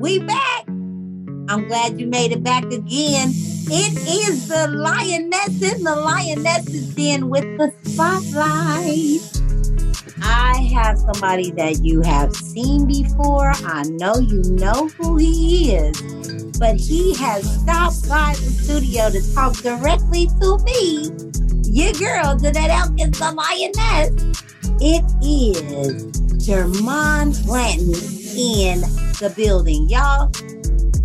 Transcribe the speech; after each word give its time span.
We 0.00 0.18
back. 0.18 0.66
I'm 0.66 1.68
glad 1.68 2.00
you 2.00 2.06
made 2.06 2.32
it 2.32 2.42
back 2.42 2.64
again. 2.64 3.32
It 3.68 4.24
is 4.26 4.48
the 4.48 4.66
lioness 4.68 5.60
in 5.60 5.84
the 5.84 5.94
lioness's 5.94 6.94
den 6.94 7.28
with 7.28 7.44
the 7.58 7.70
spotlight. 7.82 9.20
I 10.22 10.70
have 10.72 10.96
somebody 10.98 11.50
that 11.50 11.84
you 11.84 12.00
have 12.00 12.34
seen 12.34 12.86
before. 12.86 13.52
I 13.56 13.82
know 13.90 14.14
you 14.14 14.42
know 14.54 14.88
who 14.96 15.18
he 15.18 15.74
is, 15.74 16.00
but 16.58 16.76
he 16.76 17.14
has 17.16 17.60
stopped 17.60 18.08
by 18.08 18.32
the 18.36 18.50
studio 18.50 19.10
to 19.10 19.34
talk 19.34 19.54
directly 19.56 20.28
to 20.40 20.56
me, 20.64 21.10
your 21.68 21.92
girl, 21.92 22.38
Danette 22.38 22.70
Elkins, 22.70 23.18
the 23.18 23.32
lioness. 23.32 24.40
It 24.80 25.04
is 25.22 26.10
Jermon 26.40 27.44
Blanton 27.44 28.20
in 28.34 28.99
the 29.20 29.28
building. 29.30 29.86
Y'all, 29.90 30.32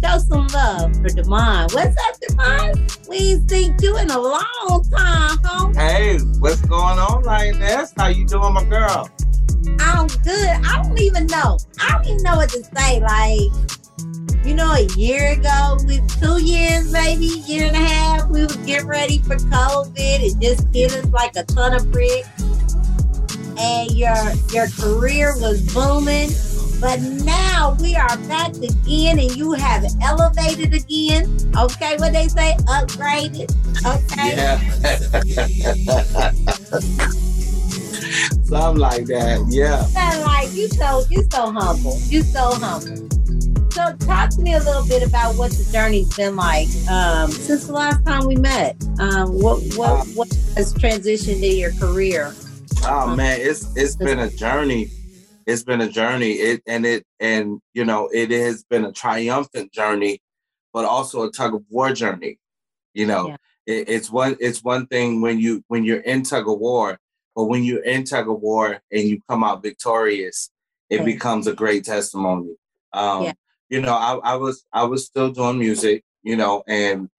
show 0.02 0.18
some 0.20 0.48
love 0.48 0.96
for 0.96 1.10
Demond. 1.10 1.74
What's 1.74 1.98
up, 2.08 2.16
Demond? 2.22 3.10
We 3.10 3.18
ain't 3.18 3.50
seen 3.50 3.76
you 3.82 3.98
in 3.98 4.10
a 4.10 4.18
long 4.18 4.86
time, 4.90 5.38
homie. 5.40 5.76
Hey, 5.76 6.18
what's 6.40 6.62
going 6.62 6.98
on, 6.98 7.24
Lioness? 7.24 7.94
How 7.98 8.08
you 8.08 8.26
doing, 8.26 8.54
my 8.54 8.64
girl? 8.64 9.10
I'm 9.80 10.08
good. 10.08 10.50
I 10.66 10.82
don't 10.82 11.00
even 11.00 11.28
know. 11.28 11.58
I 11.82 11.92
don't 11.92 12.06
even 12.06 12.24
know 12.24 12.38
what 12.38 12.50
to 12.52 12.64
say. 12.64 13.02
Like, 13.02 13.52
you 14.46 14.56
know, 14.56 14.72
a 14.72 14.86
year 14.96 15.34
ago, 15.34 15.78
with 15.86 16.08
two 16.22 16.42
years, 16.42 16.94
maybe, 16.94 17.26
year 17.26 17.68
and 17.68 17.76
a 17.76 17.80
half, 17.80 18.30
we 18.30 18.44
was 18.44 18.56
getting 18.58 18.88
ready 18.88 19.18
for 19.20 19.36
COVID. 19.36 19.92
It 19.98 20.40
just 20.40 20.74
hit 20.74 20.94
us 20.94 21.06
like 21.08 21.36
a 21.36 21.44
ton 21.44 21.74
of 21.74 21.92
bricks. 21.92 22.30
And 23.58 23.92
your 23.92 24.16
your 24.54 24.70
career 24.70 25.36
was 25.40 25.74
booming. 25.74 26.30
But 26.80 27.00
now 27.24 27.76
we 27.80 27.96
are 27.96 28.18
back 28.28 28.54
again 28.56 29.20
and 29.20 29.36
you 29.36 29.54
have 29.54 29.86
elevated 30.02 30.74
again. 30.74 31.26
Okay, 31.58 31.96
what 31.98 32.14
they 32.14 32.28
say, 32.28 32.56
upgraded. 32.68 33.50
Okay. 33.86 34.36
Yeah. 34.36 34.60
Something 38.44 38.80
like 38.80 39.06
that. 39.06 39.46
Yeah. 39.50 39.84
Sound 39.86 40.22
like 40.22 40.54
you 40.54 40.68
so 40.68 41.04
you 41.10 41.24
so 41.32 41.52
humble. 41.52 41.98
You 42.08 42.22
so 42.22 42.52
humble. 42.54 43.10
So 43.72 43.94
talk 43.98 44.30
to 44.32 44.42
me 44.42 44.54
a 44.54 44.60
little 44.60 44.86
bit 44.88 45.06
about 45.06 45.36
what 45.36 45.52
the 45.52 45.68
journey's 45.72 46.16
been 46.16 46.36
like 46.36 46.68
um, 46.90 47.32
since 47.32 47.66
the 47.68 47.74
last 47.74 48.06
time 48.06 48.26
we 48.26 48.36
met. 48.36 48.76
Um, 49.00 49.42
what 49.42 49.62
what 49.76 49.90
Uh, 49.90 50.06
what 50.14 50.28
has 50.56 50.74
transitioned 50.74 51.44
in 51.44 51.58
your 51.58 51.74
career? 51.74 52.34
Oh 52.86 53.16
man, 53.16 53.40
it's 53.42 53.76
it's 53.76 53.96
been 53.96 54.20
a 54.20 54.30
journey. 54.30 54.92
It's 55.46 55.64
been 55.64 55.82
a 55.82 55.90
journey. 55.90 56.32
It 56.34 56.62
and 56.68 56.86
it 56.86 57.06
and 57.20 57.60
you 57.74 57.86
know 57.86 58.10
it 58.14 58.32
has 58.32 58.64
been 58.64 58.86
a 58.86 58.92
triumphant 58.92 59.72
journey, 59.72 60.22
but 60.74 60.86
also 60.86 61.24
a 61.24 61.32
tug 61.32 61.54
of 61.54 61.64
war 61.70 61.94
journey. 61.94 62.40
You 62.94 63.06
know, 63.08 63.28
Yeah. 63.30 63.38
it, 63.68 63.90
it's 63.90 64.10
one 64.10 64.38
it's 64.40 64.64
one 64.64 64.88
thing 64.88 65.22
when 65.22 65.40
you 65.40 65.64
when 65.68 65.84
you're 65.84 66.00
in 66.02 66.24
tug 66.24 66.48
of 66.50 66.60
war, 66.60 66.98
but 67.36 67.46
when 67.46 67.64
you're 67.64 67.84
in 67.84 68.04
tug 68.06 68.30
of 68.30 68.40
war 68.42 68.80
and 68.92 69.04
you 69.04 69.20
come 69.30 69.44
out 69.44 69.62
victorious, 69.62 70.50
it 70.90 71.06
becomes 71.06 71.48
a 71.48 71.54
great 71.54 71.86
testimony. 71.86 72.56
Um, 72.94 73.24
Yeah. 73.24 73.34
You 73.70 73.82
know, 73.82 73.94
I, 73.96 74.34
I 74.34 74.36
was 74.36 74.64
I 74.72 74.84
was 74.84 75.06
still 75.06 75.32
doing 75.32 75.60
music. 75.60 76.04
You 76.24 76.36
know, 76.38 76.64
and 76.68 77.10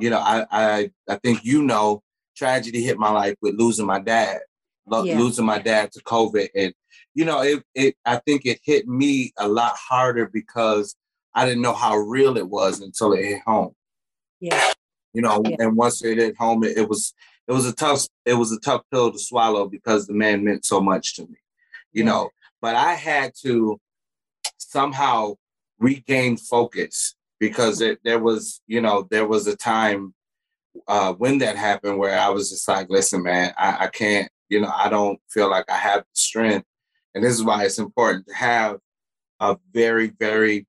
you 0.00 0.10
know 0.10 0.18
I 0.18 0.46
I 0.50 0.90
I 1.08 1.16
think 1.16 1.44
you 1.44 1.62
know 1.62 2.02
tragedy 2.36 2.82
hit 2.82 2.98
my 2.98 3.10
life 3.10 3.36
with 3.40 3.54
losing 3.54 3.86
my 3.86 4.00
dad 4.00 4.40
lo- 4.86 5.04
Yeah. 5.04 5.18
losing 5.18 5.44
my 5.44 5.58
dad 5.58 5.92
to 5.92 6.00
COVID. 6.02 6.48
And, 6.54 6.72
you 7.18 7.24
know, 7.24 7.40
it, 7.42 7.64
it, 7.74 7.96
I 8.06 8.18
think 8.18 8.46
it 8.46 8.60
hit 8.62 8.86
me 8.86 9.32
a 9.38 9.48
lot 9.48 9.72
harder 9.76 10.28
because 10.28 10.94
I 11.34 11.46
didn't 11.46 11.62
know 11.62 11.74
how 11.74 11.96
real 11.96 12.36
it 12.36 12.48
was 12.48 12.80
until 12.80 13.12
it 13.12 13.24
hit 13.24 13.40
home, 13.44 13.74
Yeah, 14.38 14.72
you 15.12 15.22
know, 15.22 15.42
Yeah. 15.44 15.56
and 15.58 15.76
once 15.76 16.04
it 16.04 16.18
hit 16.18 16.36
home, 16.36 16.62
it, 16.62 16.78
it 16.78 16.88
was, 16.88 17.12
it 17.48 17.52
was 17.52 17.66
a 17.66 17.72
tough, 17.72 18.06
it 18.24 18.34
was 18.34 18.52
a 18.52 18.60
tough 18.60 18.82
pill 18.92 19.10
to 19.10 19.18
swallow 19.18 19.68
because 19.68 20.06
the 20.06 20.12
man 20.14 20.44
meant 20.44 20.64
so 20.64 20.80
much 20.80 21.16
to 21.16 21.22
me, 21.22 21.38
you 21.92 22.04
Yeah. 22.04 22.10
know, 22.10 22.30
but 22.62 22.76
I 22.76 22.94
had 22.94 23.32
to 23.42 23.80
somehow 24.58 25.34
regain 25.80 26.36
focus 26.36 27.16
because 27.40 27.80
it, 27.80 27.98
there 28.04 28.20
was, 28.20 28.60
you 28.68 28.80
know, 28.80 29.08
there 29.10 29.26
was 29.26 29.48
a 29.48 29.56
time 29.56 30.14
uh, 30.86 31.14
when 31.14 31.38
that 31.38 31.56
happened 31.56 31.98
where 31.98 32.16
I 32.16 32.28
was 32.28 32.50
just 32.50 32.68
like, 32.68 32.88
listen, 32.90 33.24
man, 33.24 33.52
I, 33.58 33.86
I 33.86 33.86
can't, 33.88 34.30
you 34.48 34.60
know, 34.60 34.72
I 34.72 34.88
don't 34.88 35.18
feel 35.28 35.50
like 35.50 35.68
I 35.68 35.78
have 35.78 36.02
the 36.02 36.14
strength. 36.14 36.64
And 37.14 37.24
this 37.24 37.32
is 37.34 37.42
why 37.44 37.64
it's 37.64 37.78
important 37.78 38.26
to 38.28 38.34
have 38.34 38.78
a 39.40 39.56
very, 39.72 40.08
very 40.18 40.66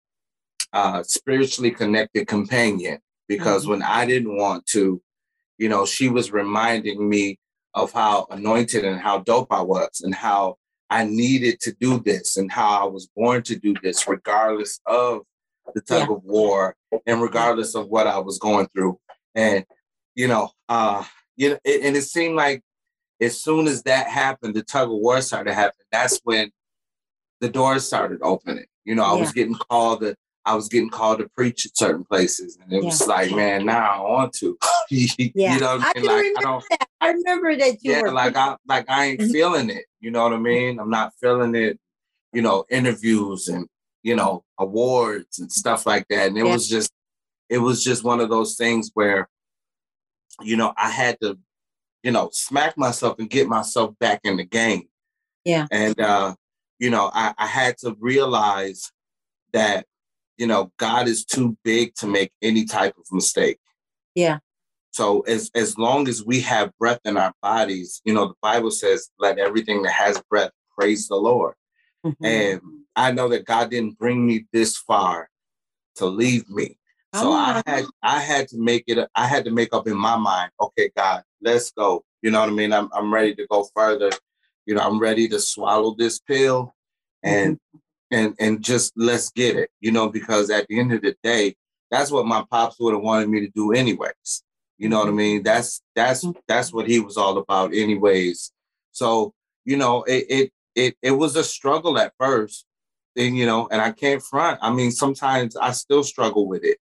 uh, 0.72 1.02
spiritually 1.04 1.72
connected 1.72 2.28
companion. 2.28 3.00
Because 3.28 3.66
Mhm. 3.66 3.70
when 3.70 3.84
I 3.84 4.06
didn't 4.06 4.38
want 4.38 4.66
to, 4.68 5.02
you 5.58 5.70
know, 5.70 5.86
she 5.86 6.10
was 6.10 6.32
reminding 6.32 7.08
me 7.08 7.40
of 7.74 7.92
how 7.92 8.28
anointed 8.30 8.86
and 8.86 9.00
how 9.00 9.20
dope 9.20 9.52
I 9.52 9.62
was 9.62 10.02
and 10.02 10.14
how 10.14 10.58
I 10.90 11.06
needed 11.06 11.60
to 11.62 11.72
do 11.74 12.00
this 12.00 12.38
and 12.38 12.52
how 12.52 12.82
I 12.82 12.86
was 12.86 13.08
born 13.16 13.44
to 13.44 13.56
do 13.56 13.74
this, 13.82 14.08
regardless 14.08 14.80
of 14.86 15.22
the 15.76 15.82
tug 15.82 16.08
Yeah. 16.10 16.16
of 16.16 16.24
war 16.24 16.76
and 17.06 17.22
regardless 17.22 17.76
of 17.76 17.88
what 17.88 18.08
I 18.08 18.18
was 18.20 18.40
going 18.40 18.68
through. 18.68 19.00
And 19.36 19.66
you 20.16 20.28
know, 20.28 20.52
uh, 20.68 21.04
you 21.36 21.50
know, 21.52 21.60
it, 21.64 21.82
and 21.84 21.96
it 21.96 22.02
seemed 22.04 22.36
like 22.36 22.62
as 23.22 23.42
soon 23.42 23.68
as 23.68 23.84
that 23.84 24.08
happened, 24.08 24.56
the 24.56 24.64
tug 24.64 24.90
of 24.90 24.98
war 24.98 25.22
started 25.22 25.54
happening. 25.54 25.86
That's 25.92 26.20
when 26.24 26.52
the 27.42 27.50
doors 27.50 27.86
started 27.86 28.20
opening. 28.22 28.66
You 28.86 28.96
know, 28.96 29.04
I 29.04 29.14
was 29.14 29.32
getting 29.32 29.56
called 29.56 30.02
to, 30.02 30.16
I 30.46 30.56
was 30.56 30.68
getting 30.70 30.90
called 30.90 31.20
to 31.20 31.30
preach 31.30 31.66
at 31.66 31.78
certain 31.78 32.04
places, 32.06 32.58
and 32.62 32.72
it 32.74 32.84
was 32.84 33.06
like, 33.08 33.32
man, 33.32 33.66
now 33.66 34.06
I 34.06 34.10
want 34.10 34.34
to. 34.36 34.58
you 34.90 35.08
yeah. 35.36 35.58
know 35.58 35.78
what 35.78 35.82
I 35.82 35.92
I 35.96 36.00
mean? 36.00 36.06
Like 36.06 36.16
I 36.16 36.18
remember 36.18 36.42
don't. 36.42 36.64
that. 36.70 36.88
I 37.02 37.10
remember 37.12 37.56
that 37.58 37.84
you 37.84 37.92
Yeah, 37.92 38.02
were 38.02 38.12
like 38.12 38.36
I 38.36 38.56
like 38.68 38.90
I 38.90 39.06
ain't 39.06 39.22
Mhm. 39.22 39.32
feeling 39.32 39.70
it. 39.70 39.86
You 40.00 40.12
know 40.12 40.24
what 40.24 40.34
I 40.34 40.38
mean? 40.38 40.80
I'm 40.80 40.90
not 40.90 41.14
feeling 41.22 41.56
it. 41.56 41.80
You 42.34 42.42
know, 42.42 42.66
interviews 42.70 43.48
and 43.48 43.68
you 44.04 44.16
know 44.16 44.44
awards 44.58 45.40
and 45.40 45.52
stuff 45.52 45.86
like 45.86 46.08
that. 46.10 46.28
And 46.30 46.38
it 46.38 46.46
Yeah. 46.46 46.54
was 46.54 46.68
just, 46.68 46.92
it 47.50 47.58
was 47.60 47.84
just 47.84 48.04
one 48.04 48.20
of 48.20 48.30
those 48.30 48.56
things 48.56 48.92
where, 48.94 49.30
you 50.42 50.56
know, 50.58 50.74
I 50.78 50.90
had 50.90 51.18
to, 51.22 51.38
you 52.04 52.12
know, 52.12 52.30
smack 52.32 52.78
myself 52.78 53.20
and 53.20 53.30
get 53.30 53.48
myself 53.48 53.98
back 54.00 54.22
in 54.24 54.38
the 54.38 54.46
game. 54.46 54.84
Yeah. 55.46 55.68
And 55.72 56.00
uh, 56.00 56.36
you 56.80 56.90
know, 56.90 57.12
I, 57.14 57.34
I 57.38 57.48
had 57.48 57.78
to 57.80 57.96
realize 58.00 58.92
that, 59.54 59.86
you 60.38 60.48
know, 60.48 60.72
God 60.78 61.08
is 61.08 61.26
too 61.26 61.58
big 61.64 61.96
to 61.96 62.08
make 62.08 62.32
any 62.42 62.66
type 62.66 62.96
of 62.98 63.06
mistake. 63.12 63.60
Yeah. 64.16 64.40
So 64.92 65.22
as 65.22 65.52
as 65.54 65.78
long 65.78 66.08
as 66.08 66.26
we 66.26 66.42
have 66.42 66.72
breath 66.80 67.02
in 67.06 67.18
our 67.18 67.34
bodies, 67.42 68.02
you 68.06 68.14
know, 68.14 68.28
the 68.28 68.36
Bible 68.42 68.72
says, 68.72 69.10
"Let 69.20 69.38
everything 69.38 69.84
that 69.84 69.92
has 69.92 70.22
breath 70.30 70.52
praise 70.78 71.08
the 71.08 71.16
Lord." 71.16 71.56
Mhm. 72.06 72.16
And 72.24 72.62
I 72.96 73.12
know 73.12 73.30
that 73.30 73.46
God 73.46 73.70
didn't 73.70 74.00
bring 74.00 74.26
me 74.26 74.46
this 74.52 74.78
far 74.78 75.30
to 75.96 76.06
leave 76.08 76.50
me. 76.50 76.79
So 77.16 77.32
I 77.32 77.62
had 77.66 77.86
I 78.04 78.20
had 78.20 78.48
to 78.50 78.58
make 78.60 78.84
it. 78.88 79.08
I 79.16 79.26
had 79.26 79.46
to 79.46 79.52
make 79.52 79.74
up 79.74 79.88
in 79.88 79.98
my 79.98 80.16
mind. 80.16 80.52
Okay, 80.62 80.92
God, 80.96 81.24
let's 81.42 81.72
go. 81.72 82.04
You 82.22 82.32
know 82.32 82.40
what 82.40 82.50
I 82.50 82.54
mean? 82.54 82.72
I'm 82.72 82.90
I'm 82.94 83.14
ready 83.14 83.34
to 83.36 83.48
go 83.48 83.68
further. 83.76 84.12
You 84.66 84.76
know, 84.76 84.82
I'm 84.82 85.00
ready 85.00 85.28
to 85.30 85.40
swallow 85.40 85.96
this 85.98 86.20
pill, 86.20 86.76
and 87.24 87.58
and 88.12 88.36
and 88.40 88.62
just 88.62 88.94
let's 88.96 89.32
get 89.32 89.56
it. 89.56 89.72
You 89.80 89.92
know, 89.92 90.10
because 90.10 90.52
at 90.52 90.68
the 90.68 90.80
end 90.80 90.94
of 90.94 91.02
the 91.02 91.16
day, 91.24 91.56
that's 91.90 92.12
what 92.12 92.28
my 92.28 92.44
pops 92.52 92.80
would 92.80 92.94
have 92.94 93.02
wanted 93.02 93.30
me 93.30 93.40
to 93.42 93.50
do 93.50 93.72
anyways. 93.74 94.44
You 94.78 94.90
know 94.90 95.00
what 95.00 95.08
I 95.08 95.12
mean? 95.12 95.44
That's 95.44 95.82
that's 95.96 96.26
that's 96.48 96.72
what 96.72 96.88
he 96.88 97.00
was 97.00 97.18
all 97.18 97.38
about 97.38 97.74
anyways. 97.74 98.52
So 98.92 99.34
you 99.66 99.78
know, 99.78 100.04
it 100.04 100.26
it 100.30 100.52
it, 100.76 100.98
it 101.02 101.12
was 101.12 101.36
a 101.36 101.44
struggle 101.44 101.98
at 101.98 102.14
first, 102.20 102.66
and 103.18 103.38
you 103.38 103.46
know, 103.46 103.68
and 103.72 103.82
I 103.82 103.92
can't 103.92 104.22
front. 104.22 104.60
I 104.62 104.72
mean, 104.72 104.92
sometimes 104.92 105.58
I 105.58 105.72
still 105.72 106.04
struggle 106.04 106.48
with 106.48 106.64
it, 106.64 106.78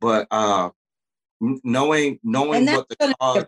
but 0.00 0.26
uh, 0.30 0.70
knowing 1.40 2.18
knowing 2.22 2.66
what 2.66 2.88
the 2.88 3.14
cause, 3.20 3.44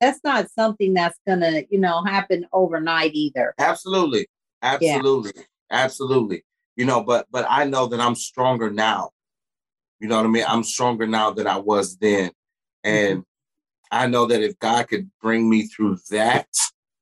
that's 0.00 0.20
not 0.24 0.50
something 0.50 0.94
that's 0.94 1.18
gonna, 1.26 1.62
you 1.70 1.78
know, 1.78 2.02
happen 2.04 2.46
overnight 2.52 3.12
either. 3.14 3.54
absolutely, 3.58 4.26
absolutely, 4.62 5.32
absolutely. 5.70 6.44
You 6.76 6.86
know, 6.86 7.02
but 7.02 7.26
but 7.30 7.46
I 7.48 7.64
know 7.64 7.86
that 7.86 8.00
I'm 8.00 8.14
stronger 8.14 8.70
now. 8.70 9.10
You 10.00 10.08
know 10.08 10.16
what 10.16 10.26
I 10.26 10.28
mean? 10.28 10.44
I'm 10.48 10.64
stronger 10.64 11.06
now 11.06 11.30
than 11.30 11.46
I 11.46 11.58
was 11.58 11.96
then, 11.98 12.32
and 12.82 13.24
I 13.90 14.06
know 14.06 14.26
that 14.26 14.42
if 14.42 14.58
God 14.58 14.88
could 14.88 15.10
bring 15.20 15.48
me 15.48 15.66
through 15.66 15.98
that, 16.10 16.48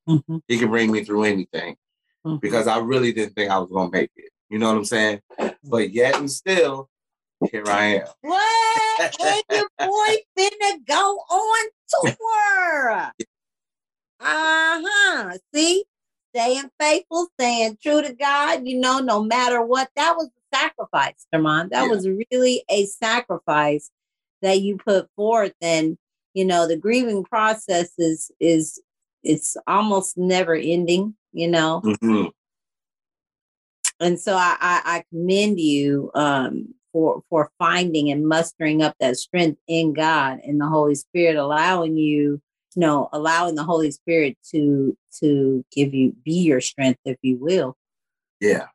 Mhm. 0.08 0.43
He 0.49 0.58
can 0.58 0.69
bring 0.70 0.90
me 0.90 1.05
through 1.05 1.25
anything. 1.25 1.76
Mhm. 2.26 2.40
because 2.40 2.66
I 2.66 2.78
really 2.78 3.12
didn't 3.12 3.34
think 3.34 3.50
I 3.50 3.58
was 3.58 3.70
gonna 3.73 3.90
make 3.90 4.11
it. 4.16 4.31
You 4.50 4.58
know 4.58 4.69
what 4.69 4.76
I'm 4.76 4.84
saying? 4.84 5.20
But 5.64 5.90
yet 5.90 6.16
and 6.16 6.31
still, 6.31 6.90
here 7.50 7.64
I 7.66 7.84
am. 7.84 8.06
What? 8.22 9.20
and 9.22 9.42
your 9.50 9.69
boy 9.78 10.16
finna 10.38 10.87
go 10.87 11.16
on 11.31 11.70
tour. 11.88 13.12
Uh-huh. 14.20 15.38
See? 15.54 15.84
Staying 16.34 16.70
faithful, 16.78 17.26
staying 17.38 17.78
true 17.82 18.02
to 18.02 18.12
God, 18.12 18.64
you 18.64 18.78
know, 18.78 19.00
no 19.00 19.20
matter 19.20 19.62
what. 19.62 19.90
That 19.96 20.14
was 20.16 20.28
a 20.28 20.56
sacrifice, 20.56 21.26
Jermon. 21.34 21.70
That 21.70 21.82
Yeah. 21.84 21.88
was 21.88 22.08
really 22.08 22.62
a 22.70 22.87
sacrifice 22.87 23.90
that 24.40 24.60
you 24.60 24.76
put 24.76 25.08
forth. 25.16 25.54
And 25.60 25.98
you 26.34 26.44
know, 26.44 26.69
the 26.69 26.76
grieving 26.76 27.25
process 27.25 27.90
is 27.98 28.31
is 28.38 28.81
it's 29.25 29.56
almost 29.66 30.16
never 30.16 30.54
ending, 30.54 31.16
you 31.32 31.48
know. 31.48 31.81
Mhm. 31.84 32.31
And 33.98 34.19
so 34.20 34.34
I, 34.37 34.56
I, 34.60 34.82
I 34.84 35.04
commend 35.10 35.58
you 35.58 36.12
um 36.14 36.75
for 36.92 37.22
for 37.28 37.50
finding 37.58 38.10
and 38.10 38.26
mustering 38.26 38.82
up 38.82 38.94
that 39.00 39.16
strength 39.16 39.60
in 39.66 39.92
God 39.92 40.40
and 40.44 40.60
the 40.60 40.66
Holy 40.66 40.94
Spirit, 40.94 41.37
allowing 41.37 41.96
you, 41.96 42.40
you 42.75 42.81
know, 42.81 43.08
allowing 43.12 43.54
the 43.54 43.64
Holy 43.64 43.90
Spirit 43.90 44.37
to 44.50 44.96
to 45.20 45.64
give 45.72 45.94
you 45.94 46.14
be 46.25 46.40
your 46.40 46.60
strength, 46.60 47.00
if 47.04 47.19
you 47.22 47.38
will. 47.38 47.76
Yeah. 48.40 48.66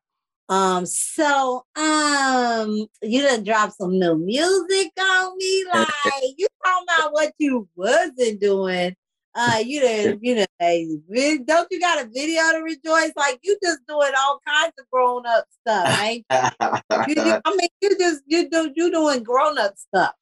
Um, 0.47 0.85
so 0.85 1.65
um 1.75 2.87
you 3.01 3.23
done 3.23 3.43
dropped 3.43 3.77
some 3.77 3.97
new 3.99 4.15
music 4.17 4.91
on 4.99 5.37
me. 5.37 5.65
Like 5.73 6.33
you 6.37 6.47
talking 6.63 6.85
about 6.97 7.13
what 7.13 7.33
you 7.37 7.67
wasn't 7.75 8.39
doing. 8.39 8.95
Uh 9.35 9.61
you 9.65 9.81
done, 9.81 10.19
you 10.21 10.35
know, 10.35 11.43
don't 11.45 11.67
you 11.69 11.79
got 11.79 12.03
a 12.03 12.07
video 12.07 12.41
to 12.53 12.61
rejoice? 12.63 13.11
Like 13.15 13.39
you 13.43 13.57
just 13.61 13.79
doing 13.87 14.11
all 14.17 14.39
kinds 14.47 14.73
of 14.79 14.89
grown 14.89 15.25
up 15.27 15.45
stuff. 15.61 15.99
Ain't 16.01 16.25
you, 16.31 17.23
you, 17.23 17.41
I 17.45 17.55
mean 17.55 17.69
you 17.81 17.97
just 17.99 18.21
you 18.25 18.49
do 18.49 18.71
you 18.75 18.91
doing 18.91 19.23
grown 19.23 19.57
up 19.57 19.77
stuff. 19.77 20.13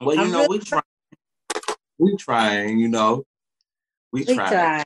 well, 0.00 0.16
you 0.16 0.22
I'm 0.22 0.32
know, 0.32 0.38
really 0.42 0.58
we 0.58 0.64
try. 0.64 0.80
We 1.98 2.16
trying, 2.16 2.78
you 2.78 2.88
know. 2.88 3.24
We 4.12 4.24
We 4.24 4.34
trying. 4.34 4.52
try. 4.52 4.84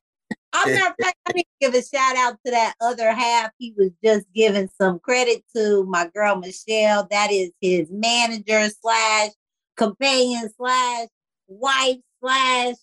I'm 0.55 0.75
not 0.75 0.95
I 1.01 1.33
need 1.35 1.45
to 1.45 1.71
give 1.71 1.75
a 1.75 1.83
shout 1.83 2.17
out 2.17 2.37
to 2.45 2.51
that 2.53 2.75
other 2.81 3.13
half. 3.13 3.51
He 3.59 3.75
was 3.77 3.91
just 4.05 4.27
giving 4.35 4.69
some 4.79 4.99
credit 4.99 5.43
to 5.57 5.85
my 5.85 6.11
girl 6.15 6.37
Michelle. 6.37 7.07
That 7.11 7.31
is 7.31 7.51
his 7.61 7.89
manager 7.91 8.69
slash 8.83 9.31
companion 9.77 10.51
slash 10.57 11.09
wife 11.49 11.97
slash 12.21 12.75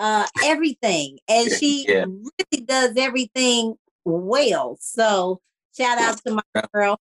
uh 0.00 0.26
everything. 0.44 1.18
And 1.28 1.52
she 1.52 1.84
Yeah. 1.86 2.06
really 2.06 2.64
does 2.64 2.96
everything 2.96 3.74
well. 4.04 4.76
So 4.80 5.40
shout 5.76 5.98
out 5.98 6.16
to 6.24 6.32
my 6.32 6.62
girl. 6.72 6.98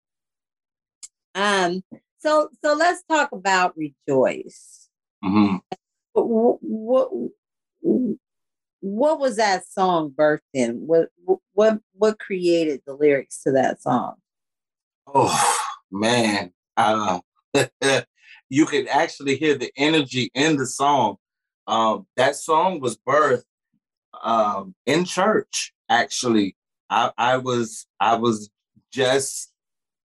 Um 1.36 1.84
so 2.19 2.50
so 2.63 2.74
let's 2.75 3.04
talk 3.04 3.31
about 3.34 3.75
rejoice. 3.75 4.88
Mhm. 5.25 5.62
What 6.13 6.60
what 6.62 7.10
what 8.80 9.19
was 9.19 9.38
that 9.38 9.68
song 9.68 10.12
birthed 10.12 10.42
in? 10.54 10.86
What 10.86 11.10
what 11.54 11.80
what 11.94 12.19
created 12.19 12.81
the 12.86 12.94
lyrics 12.94 13.42
to 13.44 13.51
that 13.54 13.81
song? 13.81 14.16
Oh 15.07 15.60
man, 15.92 16.54
uh, 16.78 17.19
you 18.50 18.66
can 18.66 18.88
actually 18.88 19.38
hear 19.38 19.57
the 19.57 19.72
energy 19.75 20.30
in 20.34 20.57
the 20.57 20.66
song. 20.68 21.18
Um, 21.68 22.07
that 22.18 22.36
song 22.36 22.80
was 22.80 22.98
birthed 22.98 23.44
um, 24.21 24.75
in 24.86 25.06
church. 25.06 25.74
Actually, 25.89 26.56
I, 26.89 27.12
I 27.18 27.38
was 27.38 27.86
I 28.00 28.15
was 28.15 28.50
just 28.92 29.51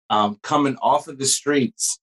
um, 0.10 0.40
coming 0.42 0.78
off 0.82 1.08
of 1.08 1.18
the 1.18 1.26
streets. 1.26 2.00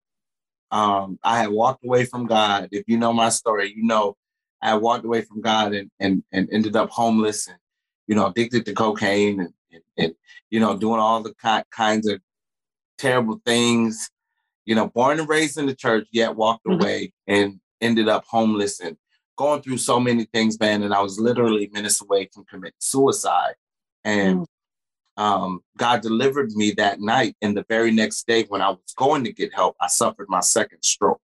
Um, 0.70 1.18
I 1.22 1.38
had 1.38 1.50
walked 1.50 1.84
away 1.84 2.04
from 2.04 2.26
God. 2.26 2.68
If 2.72 2.84
you 2.88 2.98
know 2.98 3.12
my 3.12 3.28
story, 3.28 3.72
you 3.74 3.84
know 3.84 4.16
I 4.60 4.74
walked 4.74 5.04
away 5.04 5.22
from 5.22 5.40
God 5.40 5.72
and 5.74 5.90
and, 6.00 6.22
and 6.32 6.48
ended 6.52 6.76
up 6.76 6.90
homeless 6.90 7.46
and 7.46 7.58
you 8.06 8.14
know 8.14 8.26
addicted 8.26 8.66
to 8.66 8.74
cocaine 8.74 9.40
and, 9.40 9.52
and, 9.72 9.82
and 9.96 10.14
you 10.50 10.60
know 10.60 10.76
doing 10.76 11.00
all 11.00 11.22
the 11.22 11.34
ki- 11.42 11.68
kinds 11.70 12.08
of 12.08 12.20
terrible 12.98 13.40
things. 13.44 14.10
You 14.66 14.74
know, 14.74 14.88
born 14.88 15.20
and 15.20 15.28
raised 15.28 15.58
in 15.58 15.66
the 15.66 15.74
church, 15.74 16.06
yet 16.10 16.36
walked 16.36 16.64
Mhm. 16.64 16.80
away 16.80 17.12
and 17.26 17.60
ended 17.82 18.08
up 18.08 18.24
homeless 18.26 18.80
and 18.80 18.96
going 19.36 19.62
through 19.62 19.78
so 19.78 19.98
many 19.98 20.24
things, 20.24 20.58
man. 20.58 20.82
And 20.82 20.94
I 20.94 21.00
was 21.00 21.18
literally 21.18 21.70
minutes 21.72 22.00
away 22.00 22.28
from 22.32 22.44
committing 22.44 22.74
suicide. 22.78 23.54
And 24.04 24.46
um, 25.16 25.60
God 25.76 26.02
delivered 26.02 26.52
me 26.52 26.72
that 26.72 27.00
night. 27.00 27.36
And 27.42 27.56
the 27.56 27.64
very 27.68 27.90
next 27.90 28.26
day, 28.26 28.44
when 28.48 28.60
I 28.60 28.70
was 28.70 28.94
going 28.96 29.24
to 29.24 29.32
get 29.32 29.54
help, 29.54 29.76
I 29.80 29.88
suffered 29.88 30.28
my 30.28 30.40
second 30.40 30.82
stroke 30.82 31.20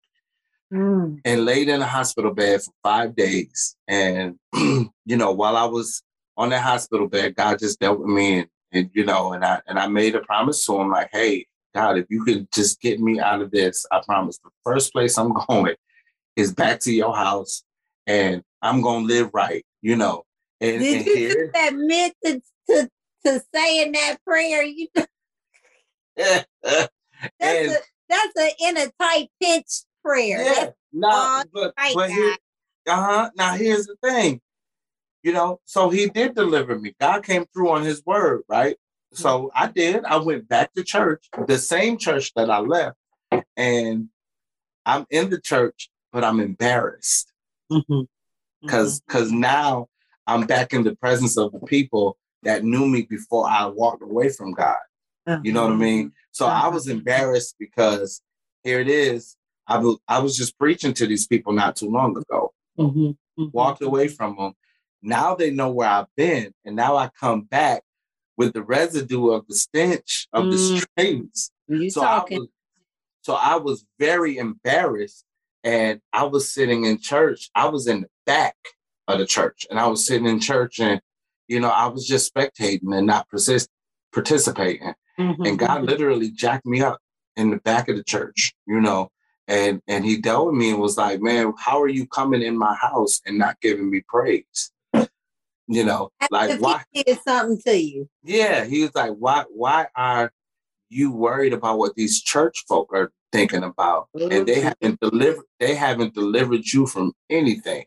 and 1.24 1.44
laid 1.44 1.68
in 1.68 1.82
a 1.82 1.86
hospital 1.86 2.32
bed 2.32 2.62
for 2.62 2.72
five 2.82 3.16
days. 3.16 3.76
And, 3.88 4.36
you 4.54 4.90
know, 5.06 5.32
while 5.32 5.56
I 5.56 5.64
was 5.64 6.02
on 6.36 6.50
that 6.50 6.62
hospital 6.62 7.08
bed, 7.08 7.34
God 7.34 7.58
just 7.58 7.80
dealt 7.80 7.98
with 7.98 8.08
me 8.08 8.38
and, 8.40 8.48
and 8.72 8.90
you 8.94 9.04
know, 9.04 9.32
and 9.32 9.44
I 9.44 9.60
and 9.66 9.78
I 9.78 9.88
made 9.88 10.14
a 10.14 10.20
promise 10.20 10.64
to 10.66 10.80
him, 10.80 10.90
like, 10.90 11.10
hey, 11.12 11.46
God, 11.74 11.98
if 11.98 12.06
you 12.08 12.24
could 12.24 12.50
just 12.52 12.80
get 12.80 13.00
me 13.00 13.18
out 13.18 13.42
of 13.42 13.50
this, 13.50 13.84
I 13.90 14.00
promise 14.04 14.38
the 14.38 14.50
first 14.64 14.92
place 14.92 15.18
I'm 15.18 15.32
going 15.48 15.74
is 16.36 16.54
back 16.54 16.80
to 16.80 16.92
your 16.92 17.14
house 17.14 17.64
and 18.06 18.42
I'm 18.62 18.82
gonna 18.82 19.06
live 19.06 19.30
right, 19.32 19.64
you 19.82 19.96
know. 19.96 20.24
And, 20.60 20.82
Did 20.82 20.98
and 20.98 21.06
you 21.06 21.16
here, 21.16 21.52
just 21.52 21.72
admit 21.72 22.14
to 22.24 22.42
to 22.68 22.90
to 23.24 23.42
saying 23.54 23.92
that 23.92 24.16
prayer? 24.26 24.62
You 24.62 24.88
that's 26.16 26.88
and 27.40 27.70
a 27.70 27.76
that's 28.08 28.36
a 28.38 28.50
in 28.60 28.76
a 28.76 28.90
tight 29.00 29.28
pitch 29.42 29.82
prayer. 30.04 30.42
Yeah, 30.42 30.70
That's 30.92 31.14
all 31.14 31.44
but, 31.52 31.74
right, 31.78 31.94
but 31.94 32.10
here, 32.10 32.36
uh-huh. 32.86 33.30
Now 33.36 33.54
here's 33.54 33.86
the 33.86 33.96
thing, 34.02 34.40
you 35.22 35.32
know. 35.32 35.60
So 35.64 35.90
he 35.90 36.08
did 36.08 36.34
deliver 36.34 36.78
me. 36.78 36.94
God 37.00 37.24
came 37.24 37.46
through 37.52 37.70
on 37.70 37.82
His 37.82 38.04
word, 38.04 38.42
right? 38.48 38.76
So 39.12 39.50
I 39.54 39.68
did. 39.68 40.04
I 40.04 40.16
went 40.16 40.48
back 40.48 40.72
to 40.74 40.84
church, 40.84 41.28
the 41.46 41.58
same 41.58 41.98
church 41.98 42.32
that 42.34 42.50
I 42.50 42.60
left, 42.60 42.96
and 43.56 44.08
I'm 44.86 45.06
in 45.10 45.30
the 45.30 45.40
church, 45.40 45.90
but 46.12 46.24
I'm 46.24 46.40
embarrassed 46.40 47.29
Because 48.62 49.00
because 49.00 49.32
now 49.32 49.88
I'm 50.26 50.46
back 50.46 50.72
in 50.72 50.84
the 50.84 50.94
presence 50.96 51.36
of 51.38 51.52
the 51.52 51.60
people 51.60 52.18
that 52.42 52.64
knew 52.64 52.86
me 52.86 53.02
before 53.02 53.48
I 53.48 53.66
walked 53.66 54.02
away 54.02 54.28
from 54.28 54.52
God. 54.52 54.76
Mhm. 55.28 55.44
You 55.44 55.52
know 55.52 55.62
what 55.64 55.72
I 55.72 55.76
mean? 55.76 56.12
So 56.32 56.46
I 56.46 56.58
Uh-huh. 56.60 56.70
was 56.72 56.88
embarrassed 56.88 57.56
because 57.58 58.22
here 58.64 58.80
it 58.80 58.88
is. 58.88 59.36
I 59.66 59.78
was 59.78 59.98
I 60.08 60.18
was 60.18 60.36
just 60.36 60.58
preaching 60.58 60.92
to 60.94 61.06
these 61.06 61.26
people 61.26 61.52
not 61.52 61.76
too 61.76 61.88
long 61.90 62.16
ago. 62.16 62.52
Mhm. 62.78 63.16
Mhm. 63.38 63.52
Walked 63.52 63.82
away 63.82 64.08
from 64.08 64.36
them. 64.36 64.52
Now 65.02 65.34
they 65.34 65.50
know 65.50 65.70
where 65.70 65.88
I've 65.88 66.14
been, 66.16 66.52
and 66.64 66.76
now 66.76 66.96
I 66.96 67.08
come 67.08 67.42
back 67.42 67.82
with 68.36 68.52
the 68.52 68.62
residue 68.62 69.30
of 69.30 69.46
the 69.48 69.54
stench 69.54 70.28
of 70.32 70.50
the 70.50 70.56
Mm. 70.56 70.80
streets. 70.82 71.50
You 71.68 71.90
So 71.90 72.02
I 72.02 72.04
talking? 72.18 72.38
was, 72.40 72.48
so 73.22 73.34
I 73.34 73.56
was 73.56 73.84
very 73.98 74.36
embarrassed, 74.38 75.24
and 75.64 76.00
I 76.12 76.24
was 76.24 76.52
sitting 76.52 76.84
in 76.84 76.98
church. 76.98 77.50
I 77.54 77.68
was 77.68 77.86
in 77.86 78.02
the 78.02 78.08
back 78.26 78.56
of 79.08 79.18
the 79.18 79.26
church, 79.26 79.66
and 79.70 79.78
I 79.78 79.86
was 79.86 80.06
sitting 80.06 80.26
in 80.26 80.40
church, 80.40 80.80
and 80.80 81.00
you 81.48 81.60
know 81.60 81.70
I 81.70 81.86
was 81.86 82.06
just 82.06 82.32
spectating 82.34 82.96
and 82.96 83.06
not 83.06 83.28
persist 83.28 83.68
participating 84.12 84.92
Mhm. 85.18 85.46
and 85.46 85.58
God 85.58 85.84
literally 85.84 86.30
jacked 86.30 86.66
me 86.66 86.80
up 86.80 86.98
in 87.36 87.50
the 87.50 87.58
back 87.58 87.88
of 87.88 87.96
the 87.96 88.02
church, 88.04 88.52
you 88.66 88.80
know, 88.80 89.10
and 89.46 89.80
and 89.86 90.04
he 90.04 90.16
dealt 90.20 90.46
with 90.46 90.54
me 90.56 90.70
and 90.70 90.80
was 90.80 90.96
like, 90.96 91.20
"Man, 91.20 91.52
how 91.58 91.80
are 91.82 91.88
you 91.88 92.06
coming 92.06 92.42
in 92.42 92.56
my 92.58 92.74
house 92.74 93.20
and 93.26 93.38
not 93.38 93.60
giving 93.60 93.90
me 93.90 94.02
praise?" 94.08 94.72
You 95.68 95.84
know, 95.84 96.10
As 96.20 96.28
like 96.32 96.60
why? 96.60 96.84
he 96.90 97.02
did 97.04 97.20
something 97.22 97.60
to 97.66 97.76
you. 97.76 98.08
Yeah, 98.24 98.64
he 98.64 98.82
was 98.82 98.94
like, 98.94 99.12
"Why? 99.12 99.44
Why 99.50 99.86
are 99.94 100.32
you 100.88 101.12
worried 101.12 101.52
about 101.52 101.78
what 101.78 101.94
these 101.94 102.20
church 102.20 102.64
folk 102.66 102.90
are 102.92 103.12
thinking 103.32 103.64
about?" 103.64 104.08
And 104.14 104.46
they 104.46 104.56
mm-hmm. 104.56 104.68
haven't 104.68 105.00
delivered. 105.00 105.44
They 105.58 105.74
haven't 105.74 106.14
delivered 106.14 106.66
you 106.66 106.86
from 106.86 107.12
anything. 107.28 107.86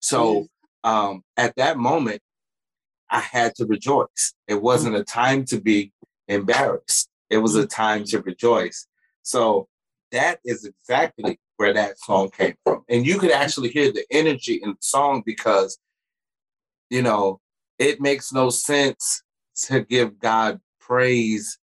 So 0.00 0.46
um, 0.82 1.22
at 1.36 1.56
that 1.56 1.78
moment, 1.78 2.20
I 3.10 3.20
had 3.20 3.54
to 3.56 3.66
rejoice. 3.66 4.34
It 4.48 4.54
mm-hmm. 4.54 4.62
wasn't 4.62 4.96
a 4.96 5.04
time 5.04 5.44
to 5.46 5.60
be 5.60 5.92
embarrassed. 6.28 7.08
It 7.30 7.38
was 7.38 7.54
a 7.56 7.60
mm-hmm. 7.60 7.68
time 7.68 8.04
to 8.04 8.20
rejoice. 8.20 8.86
So 9.22 9.68
that 10.12 10.38
is 10.44 10.64
exactly 10.64 11.38
where 11.56 11.72
that 11.72 11.98
song 11.98 12.30
came 12.30 12.54
from. 12.64 12.84
And 12.88 13.06
you 13.06 13.18
could 13.18 13.30
actually 13.30 13.70
hear 13.70 13.92
the 13.92 14.04
energy 14.10 14.60
in 14.62 14.70
the 14.70 14.76
song 14.80 15.22
because, 15.24 15.78
you 16.90 17.02
know, 17.02 17.40
it 17.78 18.00
makes 18.00 18.32
no 18.32 18.50
sense 18.50 19.22
to 19.66 19.80
give 19.80 20.18
God 20.18 20.60
praise. 20.80 21.58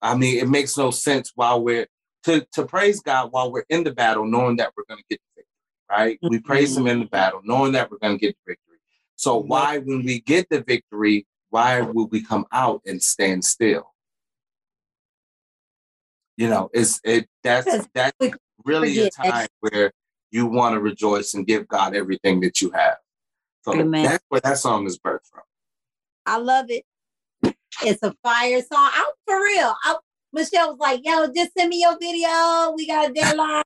I 0.00 0.16
mean, 0.16 0.38
it 0.38 0.48
makes 0.48 0.76
no 0.76 0.90
sense 0.90 1.32
while 1.34 1.62
we're 1.62 1.86
to, 2.24 2.46
to 2.52 2.64
praise 2.64 3.00
God 3.00 3.32
while 3.32 3.52
we're 3.52 3.64
in 3.68 3.84
the 3.84 3.92
battle, 3.92 4.24
knowing 4.24 4.56
that 4.56 4.72
we're 4.76 4.84
going 4.88 5.00
to 5.00 5.06
get 5.08 5.20
the 5.20 5.42
victory, 5.42 5.48
right? 5.90 6.18
We 6.22 6.36
mm-hmm. 6.36 6.46
praise 6.46 6.76
Him 6.76 6.86
in 6.86 7.00
the 7.00 7.06
battle, 7.06 7.40
knowing 7.44 7.72
that 7.72 7.90
we're 7.90 7.98
going 7.98 8.18
to 8.18 8.20
get 8.20 8.36
the 8.44 8.52
victory. 8.52 8.78
So 9.16 9.38
mm-hmm. 9.38 9.48
why, 9.48 9.78
when 9.78 10.04
we 10.04 10.20
get 10.20 10.48
the 10.48 10.62
victory, 10.62 11.26
why 11.50 11.80
would 11.80 12.10
we 12.10 12.22
come 12.22 12.46
out 12.52 12.82
and 12.86 13.02
stand 13.02 13.44
still? 13.44 13.92
You 16.36 16.48
know, 16.48 16.70
it's 16.72 16.98
it 17.04 17.28
that's 17.44 17.86
that's 17.94 18.16
really 18.64 18.98
a 18.98 19.10
time 19.10 19.48
where 19.60 19.92
you 20.30 20.46
want 20.46 20.74
to 20.74 20.80
rejoice 20.80 21.34
and 21.34 21.46
give 21.46 21.68
God 21.68 21.94
everything 21.94 22.40
that 22.40 22.62
you 22.62 22.70
have. 22.70 22.96
So 23.64 23.74
Amen. 23.74 24.04
that's 24.04 24.24
where 24.28 24.40
that 24.40 24.58
song 24.58 24.86
is 24.86 24.98
birthed 24.98 25.26
from. 25.30 25.42
I 26.24 26.38
love 26.38 26.70
it. 26.70 26.84
It's 27.84 28.02
a 28.02 28.14
fire 28.22 28.60
song. 28.60 28.90
I'm 28.92 29.12
for 29.26 29.36
real. 29.36 29.74
I, 29.84 29.96
Michelle 30.32 30.70
was 30.70 30.78
like, 30.78 31.00
yo, 31.04 31.26
just 31.34 31.52
send 31.56 31.68
me 31.68 31.80
your 31.82 31.98
video. 31.98 32.72
We 32.74 32.86
got 32.86 33.10
a 33.10 33.12
deadline. 33.12 33.62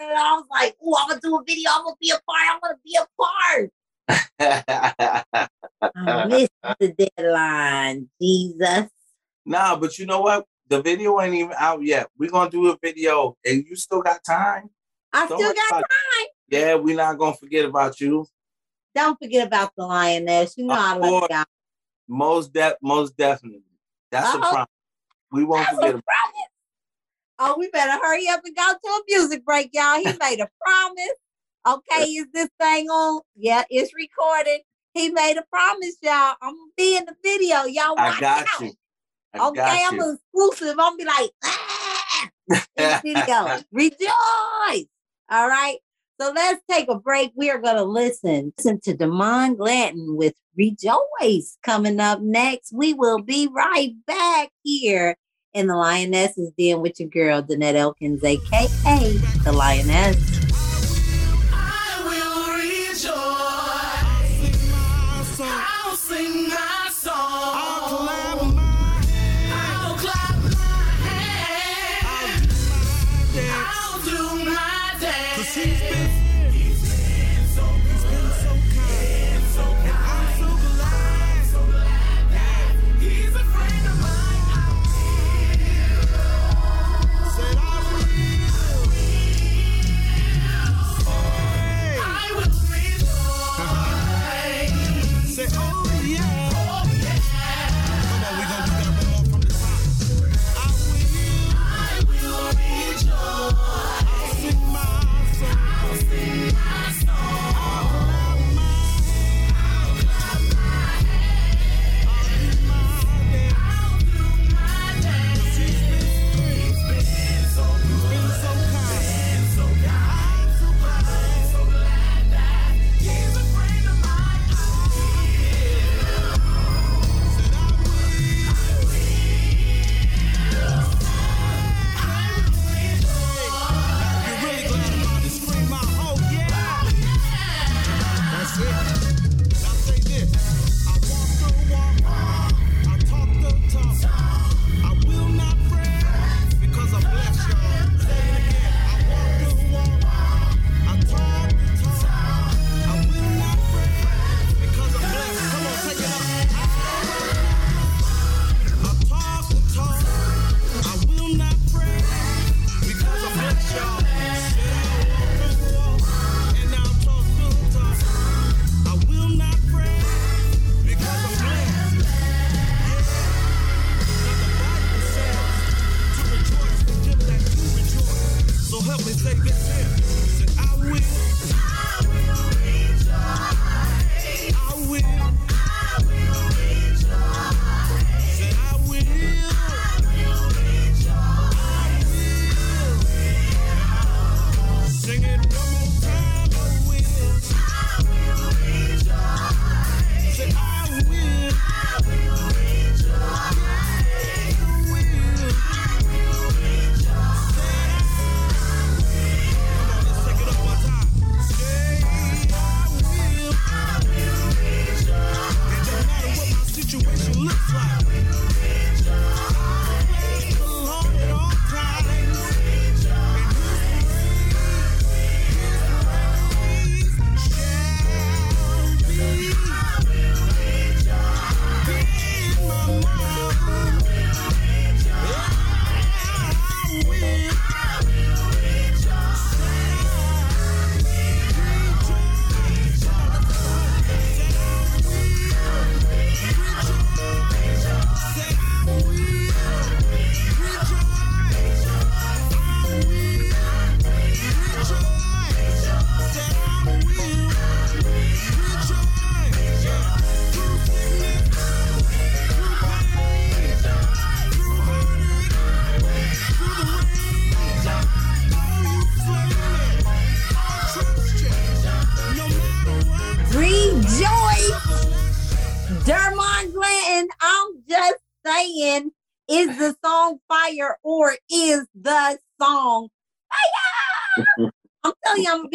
And 0.00 0.10
I 0.10 0.34
was 0.34 0.46
like, 0.50 0.76
oh, 0.82 0.96
I'm 1.00 1.08
gonna 1.08 1.20
do 1.20 1.36
a 1.36 1.44
video. 1.46 1.70
I'm 1.72 1.84
gonna 1.84 1.96
be 2.00 2.10
a 2.10 2.14
part. 2.14 2.48
I'm 2.50 2.60
gonna 2.60 2.78
be 2.84 2.98
a 3.00 3.06
part. 3.20 3.70
Oh, 5.80 5.90
I 5.94 6.26
missed 6.26 6.50
the 6.80 7.10
deadline. 7.16 8.08
Jesus. 8.20 8.86
nah, 9.46 9.76
but 9.76 9.96
you 9.96 10.06
know 10.06 10.20
what? 10.20 10.44
The 10.66 10.82
video 10.82 11.20
ain't 11.20 11.36
even 11.36 11.54
out 11.56 11.82
yet. 11.84 12.08
We're 12.18 12.30
gonna 12.30 12.50
do 12.50 12.66
a 12.68 12.76
video, 12.82 13.36
and 13.46 13.64
you 13.64 13.76
still 13.76 14.02
got 14.02 14.24
time. 14.24 14.70
I 15.12 15.28
Don't 15.28 15.38
still 15.38 15.54
got 15.54 15.70
time. 15.70 16.26
Yeah, 16.48 16.74
we're 16.74 16.96
not 16.96 17.16
gonna 17.16 17.36
forget 17.36 17.64
about 17.64 18.00
you. 18.00 18.26
Don't 18.92 19.16
forget 19.22 19.46
about 19.46 19.70
the 19.76 19.86
lioness. 19.86 20.58
You 20.58 20.66
know 20.66 20.74
Of 20.74 20.80
I 20.80 20.96
love 20.96 21.26
y'all. 21.30 21.44
Most 22.08 22.52
de- 22.52 22.76
most 22.82 23.16
definitely. 23.16 23.62
That's 24.10 24.34
a 24.34 24.38
Uh-oh. 24.38 24.50
promise. 24.50 24.68
We 25.32 25.44
won't 25.44 25.66
That's 25.66 25.76
forget 25.76 25.90
about 25.90 26.04
promise. 26.04 26.48
Oh, 27.40 27.56
we 27.58 27.68
better 27.70 27.92
hurry 28.02 28.28
up 28.28 28.40
and 28.44 28.56
go 28.56 28.72
to 28.72 28.88
a 28.88 29.00
music 29.08 29.44
break, 29.44 29.70
y'all. 29.72 29.98
He 29.98 30.04
made 30.20 30.40
a 30.40 30.48
promise. 30.60 31.14
Okay, 31.66 32.04
is 32.04 32.26
this 32.32 32.48
thing 32.60 32.88
on? 32.88 33.20
Yeah, 33.36 33.64
it's 33.70 33.92
recorded. 33.94 34.60
He 34.94 35.10
made 35.10 35.36
a 35.36 35.44
promise, 35.50 35.96
y'all. 36.02 36.34
I'm 36.42 36.54
gonna 36.54 36.72
be 36.76 36.96
in 36.96 37.04
the 37.04 37.14
video. 37.22 37.64
Y'all 37.64 37.94
watch 37.94 38.16
I 38.16 38.20
got 38.20 38.46
out. 38.54 38.60
you. 38.60 38.72
I 39.34 39.48
okay, 39.48 39.56
got 39.56 39.92
I'm 39.92 39.98
you. 39.98 40.18
exclusive. 40.34 40.76
I'm 40.78 40.96
gonna 40.96 40.96
be 40.96 41.04
like, 41.04 41.30
ah, 41.44 42.28
in 42.48 42.60
the 42.76 43.00
video. 43.04 43.62
Rejoice. 43.70 44.86
All 45.30 45.48
right. 45.48 45.76
So 46.20 46.32
let's 46.34 46.60
take 46.68 46.88
a 46.88 46.98
break. 46.98 47.32
We 47.36 47.50
are 47.50 47.60
gonna 47.60 47.84
listen, 47.84 48.52
listen 48.56 48.80
to 48.84 48.94
Damon 48.94 49.54
Blanton 49.54 50.16
with 50.16 50.34
Rejoice 50.58 51.56
coming 51.62 52.00
up 52.00 52.20
next. 52.20 52.72
We 52.72 52.92
will 52.92 53.22
be 53.22 53.46
right 53.46 53.94
back 54.08 54.50
here 54.64 55.16
in 55.54 55.68
the 55.68 55.76
Lioness's 55.76 56.50
Den 56.58 56.80
with 56.80 56.98
your 56.98 57.08
girl, 57.08 57.42
Danette 57.42 57.76
Elkins, 57.76 58.24
aka 58.24 59.12
the 59.44 59.52
Lioness. 59.52 60.37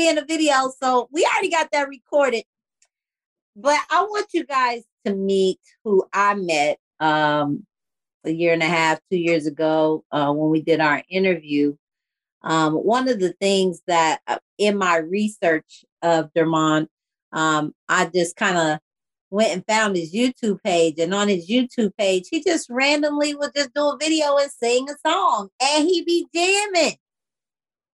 Be 0.03 0.09
in 0.09 0.15
the 0.15 0.25
video. 0.25 0.71
So 0.81 1.07
we 1.11 1.25
already 1.25 1.49
got 1.49 1.69
that 1.71 1.87
recorded. 1.87 2.43
But 3.55 3.79
I 3.89 4.01
want 4.01 4.27
you 4.33 4.45
guys 4.45 4.83
to 5.05 5.13
meet 5.13 5.59
who 5.83 6.05
I 6.13 6.35
met. 6.35 6.77
Um, 6.99 7.65
a 8.25 8.31
year 8.31 8.53
and 8.53 8.63
a 8.63 8.67
half, 8.67 8.99
two 9.11 9.17
years 9.17 9.45
ago, 9.45 10.03
uh, 10.11 10.31
when 10.31 10.49
we 10.49 10.61
did 10.61 10.79
our 10.79 11.03
interview. 11.09 11.75
Um, 12.41 12.73
one 12.73 13.07
of 13.07 13.19
the 13.19 13.33
things 13.33 13.81
that 13.87 14.21
uh, 14.27 14.39
in 14.57 14.77
my 14.77 14.97
research 14.97 15.85
of 16.01 16.31
Dermond, 16.33 16.87
um, 17.31 17.73
I 17.87 18.05
just 18.05 18.35
kind 18.35 18.57
of 18.57 18.79
went 19.29 19.51
and 19.51 19.65
found 19.65 19.95
his 19.95 20.13
YouTube 20.13 20.61
page, 20.63 20.99
and 20.99 21.13
on 21.13 21.27
his 21.27 21.49
YouTube 21.49 21.91
page, 21.97 22.27
he 22.29 22.43
just 22.43 22.69
randomly 22.69 23.33
would 23.35 23.51
just 23.55 23.73
do 23.73 23.89
a 23.89 23.97
video 23.99 24.37
and 24.37 24.51
sing 24.51 24.87
a 24.89 24.95
song, 25.05 25.49
and 25.61 25.85
he 25.85 26.03
be 26.03 26.27
jamming. 26.33 26.97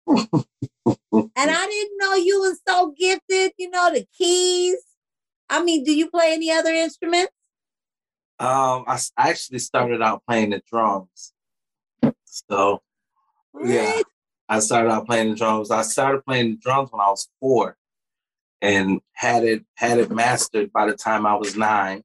and 0.86 1.32
I 1.38 1.66
didn't 1.66 1.98
know 1.98 2.14
you 2.16 2.40
was 2.42 2.60
so 2.68 2.94
gifted. 2.98 3.52
You 3.58 3.70
know 3.70 3.92
the 3.92 4.06
keys. 4.18 4.78
I 5.50 5.64
mean, 5.64 5.84
do 5.84 5.96
you 5.96 6.10
play 6.10 6.34
any 6.34 6.52
other 6.52 6.72
instruments? 6.72 7.32
Um, 8.40 8.84
I 8.88 9.00
actually 9.18 9.60
started 9.60 10.02
out 10.02 10.24
playing 10.28 10.50
the 10.52 10.62
drums. 10.70 11.34
So 12.26 12.82
Yeah. 13.64 14.02
I 14.48 14.60
started 14.60 14.92
out 14.92 15.06
playing 15.08 15.32
the 15.32 15.36
drums. 15.36 15.72
I 15.72 15.82
started 15.82 16.24
playing 16.26 16.52
the 16.52 16.58
drums 16.58 16.92
when 16.92 17.02
I 17.02 17.10
was 17.10 17.30
four, 17.40 17.78
and 18.62 19.02
had 19.14 19.44
it 19.44 19.66
had 19.76 19.98
it 19.98 20.12
mastered 20.12 20.72
by 20.72 20.86
the 20.86 20.94
time 20.96 21.26
I 21.26 21.36
was 21.36 21.56
nine, 21.56 22.04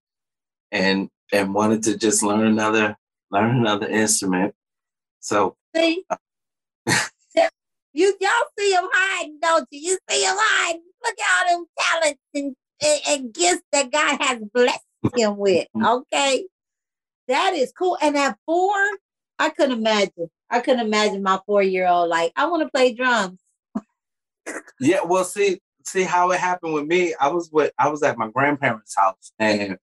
and 0.73 1.11
and 1.33 1.53
wanted 1.53 1.83
to 1.85 1.99
just 1.99 2.23
learn 2.23 2.47
another 2.47 2.97
learn 3.31 3.57
another 3.57 3.89
instrument. 3.89 4.55
So 5.21 5.57
See? 5.77 6.05
you 7.93 8.17
y'all 8.21 8.31
see 8.59 8.73
him 8.73 8.85
hiding, 8.93 9.39
don't 9.41 9.67
you? 9.71 9.81
You 9.81 9.99
see 10.09 10.25
him 10.25 10.35
hiding. 10.37 10.83
Look 11.05 11.15
at 11.19 11.49
all 11.49 11.59
them 11.59 11.67
talents 11.79 12.21
and, 12.35 12.57
and, 12.83 13.01
and 13.09 13.35
gifts 13.35 13.63
that 13.73 13.91
God 13.91 14.21
has 14.21 14.39
blessed 14.53 14.81
him 15.17 15.37
with. 15.37 15.67
Okay. 15.77 16.47
That 17.29 17.55
is 17.55 17.73
cool. 17.73 17.97
And 18.03 18.17
at 18.17 18.37
four, 18.45 18.75
I 19.39 19.51
couldn't 19.51 19.79
imagine. 19.79 20.31
I 20.51 20.61
couldn't 20.61 20.85
imagine 20.85 21.23
my 21.23 21.39
four-year-old 21.47 22.09
like, 22.09 22.33
I 22.35 22.47
want 22.47 22.65
to 22.65 22.69
play 22.69 22.93
drums. 22.93 23.39
yeah, 24.81 25.01
well, 25.05 25.25
see 25.25 25.61
see 25.87 26.03
how 26.03 26.31
it 26.33 26.41
happened 26.41 26.75
with 26.75 26.87
me. 26.87 27.15
I 27.21 27.29
was 27.29 27.51
with 27.53 27.73
I 27.79 27.89
was 27.89 28.03
at 28.03 28.19
my 28.19 28.29
grandparents' 28.31 28.97
house, 28.97 29.33
and 29.39 29.77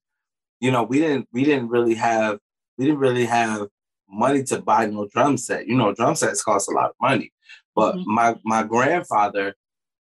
you 0.59 0.71
know 0.71 0.83
we 0.83 0.99
didn't 0.99 1.27
we 1.31 1.43
didn't 1.43 1.69
really 1.69 1.95
have 1.95 2.39
we 2.77 2.85
didn't 2.85 2.99
really 2.99 3.25
have 3.25 3.67
money 4.09 4.43
to 4.43 4.61
buy 4.61 4.85
no 4.85 5.07
drum 5.07 5.37
set. 5.37 5.67
You 5.67 5.75
know, 5.75 5.93
drum 5.93 6.15
sets 6.15 6.43
cost 6.43 6.69
a 6.69 6.73
lot 6.73 6.89
of 6.89 6.95
money. 7.01 7.31
But 7.77 7.95
Mhm. 7.95 8.05
my 8.07 8.35
my 8.43 8.63
grandfather, 8.63 9.55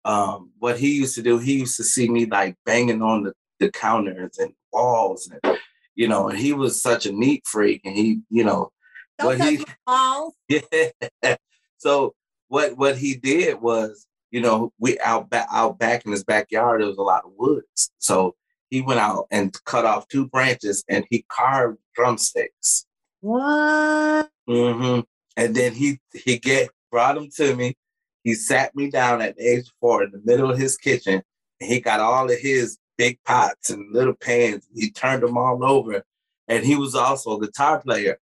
um, 0.04 0.52
what 0.58 0.78
he 0.78 0.90
used 1.02 1.14
to 1.14 1.22
do, 1.22 1.38
he 1.38 1.54
used 1.60 1.76
to 1.78 1.84
see 1.84 2.06
me 2.08 2.26
like 2.26 2.54
banging 2.66 3.00
on 3.02 3.22
the, 3.24 3.32
the 3.60 3.70
counters 3.70 4.36
and 4.38 4.52
walls, 4.72 5.30
and 5.32 5.56
you 5.94 6.06
know, 6.06 6.28
and 6.28 6.38
he 6.38 6.52
was 6.52 6.82
such 6.82 7.06
a 7.06 7.12
neat 7.12 7.42
freak, 7.46 7.80
and 7.86 7.96
he, 7.96 8.20
you 8.28 8.44
know, 8.44 8.70
Don't 9.18 9.38
What 9.38 9.40
he- 9.50 9.56
my 9.58 9.74
balls. 9.86 10.34
yeah. 10.48 11.36
So 11.78 12.14
what 12.48 12.76
what 12.76 12.96
he 12.98 13.14
did 13.14 13.60
was, 13.62 14.06
you 14.30 14.40
know, 14.42 14.72
we 14.78 14.98
out 15.00 15.30
back 15.30 15.48
out 15.50 15.78
back 15.78 16.04
in 16.04 16.12
his 16.12 16.24
backyard, 16.24 16.80
there 16.82 16.88
was 16.88 16.98
a 16.98 17.02
lot 17.02 17.24
of 17.24 17.32
woods. 17.38 17.90
So 17.98 18.34
he 18.70 18.82
went 18.82 19.00
out 19.00 19.26
and 19.30 19.52
cut 19.64 19.84
off 19.86 20.08
two 20.08 20.26
branches 20.28 20.84
and 20.90 21.06
he 21.10 21.24
carved 21.28 21.78
drumsticks. 21.94 22.84
What? 23.20 24.28
Mm-hmm. 24.48 25.00
And 25.38 25.54
then 25.56 25.72
he 25.72 26.00
he 26.12 26.38
get 26.38 26.68
brought 26.92 27.16
them 27.16 27.28
to 27.36 27.56
me. 27.56 27.74
He 28.22 28.34
sat 28.34 28.76
me 28.76 28.88
down 28.88 29.20
at 29.20 29.36
the 29.36 29.42
age 29.44 29.66
of 29.66 29.72
four 29.80 30.04
in 30.04 30.12
the 30.12 30.20
middle 30.24 30.50
of 30.50 30.58
his 30.58 30.76
kitchen, 30.76 31.22
and 31.60 31.70
he 31.70 31.80
got 31.80 31.98
all 31.98 32.30
of 32.30 32.38
his 32.38 32.78
big 32.96 33.18
pots 33.24 33.70
and 33.70 33.92
little 33.92 34.14
pans. 34.14 34.68
He 34.72 34.92
turned 34.92 35.24
them 35.24 35.36
all 35.36 35.64
over, 35.64 36.04
and 36.46 36.64
he 36.64 36.76
was 36.76 36.94
also 36.94 37.36
a 37.36 37.40
guitar 37.40 37.80
player. 37.80 38.18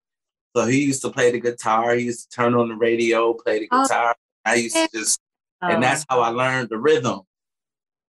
So 0.54 0.66
he 0.66 0.84
used 0.84 1.02
to 1.02 1.10
play 1.10 1.30
the 1.30 1.40
guitar. 1.40 1.94
He 1.94 2.06
used 2.06 2.30
to 2.30 2.36
turn 2.36 2.54
on 2.54 2.68
the 2.68 2.74
radio, 2.74 3.32
play 3.32 3.60
the 3.60 3.68
Oh. 3.70 3.82
guitar. 3.82 4.16
I 4.44 4.56
used 4.56 4.76
to 4.76 4.88
just, 4.92 5.18
oh. 5.62 5.68
and 5.68 5.82
that's 5.82 6.04
how 6.10 6.20
I 6.20 6.28
learned 6.28 6.68
the 6.68 6.78
rhythm. 6.78 7.20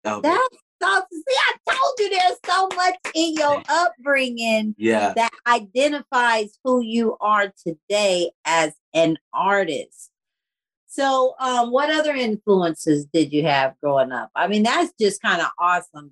it. 0.04 0.22
That's 0.22 0.56
so 0.82 1.02
see, 1.12 1.22
I 1.28 1.72
told 1.72 1.94
you 1.98 2.10
there's 2.10 2.38
so 2.46 2.68
much 2.74 2.94
in 3.14 3.34
your 3.34 3.62
upbringing 3.68 4.74
yeah. 4.78 5.12
that 5.14 5.30
identifies 5.46 6.58
who 6.64 6.80
you 6.80 7.16
are 7.20 7.52
today 7.66 8.30
as 8.44 8.72
an 8.94 9.18
artist. 9.32 10.09
So, 10.92 11.36
um, 11.38 11.70
what 11.70 11.88
other 11.88 12.16
influences 12.16 13.06
did 13.14 13.32
you 13.32 13.44
have 13.44 13.74
growing 13.80 14.10
up? 14.10 14.28
I 14.34 14.48
mean, 14.48 14.64
that's 14.64 14.92
just 15.00 15.22
kind 15.22 15.40
of 15.40 15.46
awesome. 15.56 16.10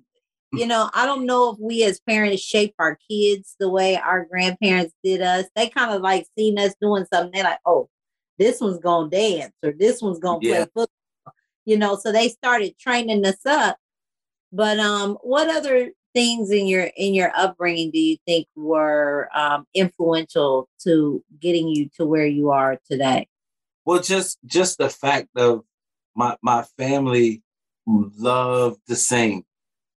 You 0.53 0.65
know, 0.65 0.89
I 0.93 1.05
don't 1.05 1.25
know 1.25 1.51
if 1.51 1.59
we 1.59 1.83
as 1.83 1.99
parents 1.99 2.41
shape 2.41 2.73
our 2.79 2.97
kids 3.11 3.57
the 3.59 3.69
way 3.69 3.97
our 3.97 4.23
grandparents 4.23 4.95
did 5.03 5.21
us. 5.21 5.45
They 5.53 5.67
kind 5.67 5.91
of 5.93 6.01
like 6.01 6.27
seen 6.37 6.57
us 6.57 6.73
doing 6.81 7.05
something. 7.11 7.31
They're 7.33 7.43
like, 7.43 7.59
oh, 7.65 7.89
this 8.37 8.61
one's 8.61 8.79
gonna 8.79 9.09
dance 9.09 9.53
or 9.61 9.73
this 9.73 10.01
one's 10.01 10.17
gonna 10.17 10.39
Yeah. 10.41 10.53
play 10.53 10.63
football. 10.67 11.33
You 11.65 11.77
know, 11.77 11.97
so 11.97 12.13
they 12.13 12.29
started 12.29 12.77
training 12.79 13.25
us 13.25 13.45
up. 13.45 13.77
But 14.53 14.79
um, 14.79 15.17
what 15.23 15.49
other 15.49 15.91
things 16.15 16.51
in 16.51 16.67
your 16.67 16.89
in 16.95 17.13
your 17.13 17.33
upbringing 17.35 17.91
do 17.91 17.99
you 17.99 18.15
think 18.25 18.47
were 18.55 19.29
um, 19.35 19.67
influential 19.73 20.69
to 20.83 21.21
getting 21.41 21.67
you 21.67 21.89
to 21.97 22.05
where 22.05 22.25
you 22.25 22.49
are 22.51 22.79
today? 22.89 23.27
Well, 23.89 24.03
just 24.03 24.37
just 24.45 24.77
the 24.77 24.87
fact 24.87 25.29
of 25.35 25.63
my 26.15 26.37
my 26.43 26.61
family 26.77 27.41
loved 27.87 28.81
to 28.87 28.95
sing. 28.95 29.45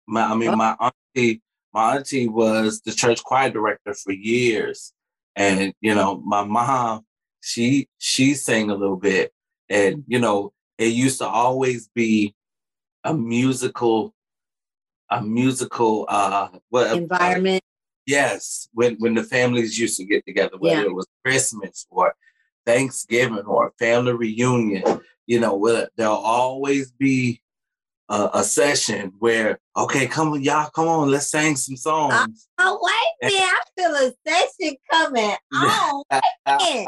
My, 0.08 0.24
I 0.32 0.34
mean, 0.34 0.52
Oh. 0.52 0.56
my 0.56 0.78
auntie, 0.80 1.42
my 1.74 1.98
auntie 1.98 2.30
was 2.30 2.80
the 2.86 2.94
church 2.94 3.22
choir 3.22 3.50
director 3.50 3.94
for 3.94 4.14
years, 4.14 4.94
and 5.36 5.74
you 5.82 5.94
know, 5.94 6.22
my 6.22 6.46
mom, 6.46 7.06
she 7.42 7.90
she 7.98 8.34
sang 8.34 8.70
a 8.70 8.76
little 8.76 8.96
bit, 8.96 9.34
and 9.68 10.06
you 10.08 10.20
know, 10.20 10.54
it 10.78 10.94
used 10.94 11.18
to 11.18 11.28
always 11.28 11.90
be 11.90 12.34
a 13.04 13.14
musical, 13.14 14.14
a 15.10 15.22
musical, 15.22 16.06
uh, 16.08 16.48
what 16.70 16.96
Environment. 16.96 17.62
Yes, 18.06 18.70
when 18.72 18.96
when 19.00 19.16
the 19.16 19.24
families 19.26 19.78
used 19.78 19.98
to 19.98 20.06
get 20.06 20.26
together, 20.26 20.58
whether 20.58 20.78
Yeah. 20.78 20.86
it 20.86 20.96
was 20.96 21.08
Christmas 21.26 21.86
or 21.90 22.16
Thanksgiving 22.66 23.46
or 23.46 23.68
a 23.68 23.72
family 23.80 24.14
reunion, 24.14 24.84
you 25.26 25.40
know, 25.40 25.56
where 25.56 25.90
there'll 25.98 26.16
always 26.16 26.92
be 26.92 27.42
a, 28.10 28.30
a 28.36 28.44
session 28.44 29.14
where, 29.20 29.60
okay, 29.76 30.08
come 30.08 30.34
on, 30.34 30.42
y'all, 30.44 30.70
come 30.70 30.88
on, 30.88 31.10
let's 31.10 31.32
sing 31.32 31.56
some 31.56 31.78
songs. 31.78 32.48
Uh, 32.58 32.64
oh 32.66 32.80
wait 32.82 33.30
a 33.30 33.34
minute! 33.34 33.50
I 33.50 33.62
feel 33.78 33.96
a 33.96 34.14
session 34.28 34.76
coming 34.92 35.36
on. 35.54 36.04
Wait 36.12 36.22
a 36.46 36.58
minute! 36.58 36.88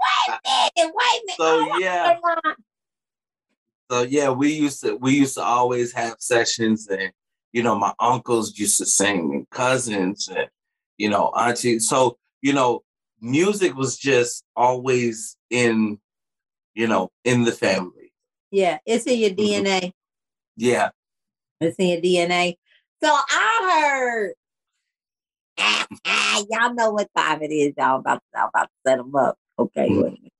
Wait 0.00 0.28
a 0.28 0.50
minute! 0.76 0.94
Wait 0.94 1.20
a 1.20 1.26
minute! 1.26 1.36
So, 1.36 1.68
Oh, 1.72 1.78
yeah. 1.78 2.18
So 3.90 4.02
yeah, 4.02 4.30
we 4.30 4.52
used 4.52 4.82
to 4.82 4.96
we 4.96 5.14
used 5.14 5.34
to 5.34 5.42
always 5.42 5.92
have 5.92 6.16
sessions, 6.18 6.88
and 6.88 7.12
you 7.52 7.62
know, 7.62 7.78
my 7.78 7.92
uncles 8.00 8.58
used 8.58 8.78
to 8.78 8.86
sing, 8.86 9.30
and 9.32 9.50
cousins, 9.50 10.28
and 10.28 10.48
you 10.96 11.10
know, 11.10 11.28
auntie. 11.36 11.78
So 11.78 12.16
you 12.40 12.54
know, 12.54 12.82
music 13.24 13.74
was 13.74 13.96
just 13.96 14.44
always 14.54 15.36
in, 15.50 15.98
you 16.74 16.86
know, 16.86 17.10
in 17.24 17.44
the 17.44 17.52
family. 17.52 18.12
Yeah, 18.50 18.78
it's 18.86 19.06
in 19.06 19.18
your. 19.18 19.30
DNA. 19.30 19.92
Yeah. 20.56 20.90
It's 21.60 21.76
in 21.78 21.88
your 21.88 22.00
DNA. 22.00 22.56
So 23.02 23.10
I 23.10 23.94
heard. 23.98 24.34
y'all 26.50 26.74
know 26.74 26.90
what 26.90 27.08
time 27.16 27.42
it 27.42 27.50
is. 27.52 27.74
Y'all 27.76 27.98
about 27.98 28.20
y'all 28.34 28.48
about 28.48 28.64
to 28.64 28.90
set 28.90 28.98
them 28.98 29.14
up. 29.16 29.36
Okay. 29.58 29.88
Mhm. 29.88 30.02
minute. 30.04 30.32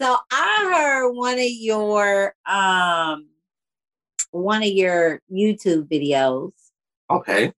So 0.00 0.16
I 0.30 0.72
heard 0.74 1.12
one 1.12 1.38
of 1.38 1.48
your 1.48 2.34
um 2.46 3.28
one 4.30 4.62
of 4.62 4.68
your 4.68 5.20
YouTube 5.32 5.88
videos, 5.88 6.52
Okay. 7.10 7.52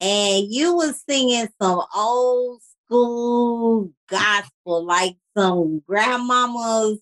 and 0.00 0.46
you 0.50 0.74
was 0.74 1.02
singing 1.06 1.48
some 1.60 1.82
old 1.94 2.62
school 2.88 3.90
gospel, 4.08 4.84
like 4.84 5.16
some 5.36 5.82
grandmamas 5.88 6.98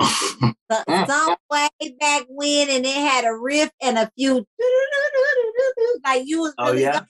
so- 0.00 0.84
some 1.06 1.36
way 1.50 1.68
back 2.00 2.24
when, 2.28 2.68
and 2.70 2.86
it 2.86 2.94
had 2.94 3.24
a 3.24 3.34
riff 3.34 3.70
and 3.82 3.98
a 3.98 4.10
few 4.16 4.46
like 6.04 6.22
you 6.26 6.40
was 6.40 6.54
Oh, 6.58 6.72
yeah? 6.72 7.00
go- 7.00 7.06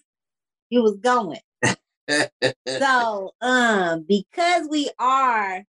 you 0.71 0.83
was 0.83 0.97
going. 0.99 1.40
So 2.81 3.33
um 3.40 4.05
because 4.09 4.68
we 4.71 4.90
are 4.99 5.64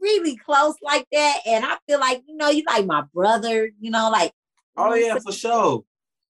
really 0.00 0.36
close 0.36 0.74
like 0.82 1.06
that, 1.12 1.40
and 1.46 1.64
I 1.64 1.76
feel 1.88 2.00
like 2.00 2.22
you 2.26 2.36
know 2.36 2.50
you 2.50 2.64
like 2.66 2.84
my 2.86 3.04
brother, 3.14 3.70
you 3.80 3.90
know, 3.90 4.10
like 4.10 4.32
oh 4.76 4.94
yeah, 4.94 5.18
for 5.18 5.32
sure. 5.32 5.84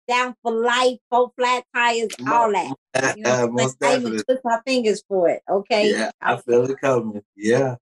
Down 0.08 0.36
for 0.42 0.52
life, 0.52 0.98
four 1.10 1.32
flat 1.38 1.64
tires, 1.74 2.10
all 2.28 2.52
that. 2.52 2.74
You 3.18 3.24
know, 3.24 3.44
uh, 3.44 3.48
Most 3.48 3.82
like, 3.82 3.92
I 3.92 3.98
even 4.00 4.24
twist 4.24 4.42
my 4.44 4.60
fingers 4.66 5.04
for 5.08 5.30
it. 5.30 5.42
Okay. 5.50 5.92
Yeah, 5.92 6.12
I 6.22 6.38
feel 6.38 6.70
it 6.70 6.80
coming. 6.80 7.22
Yeah. 7.36 7.76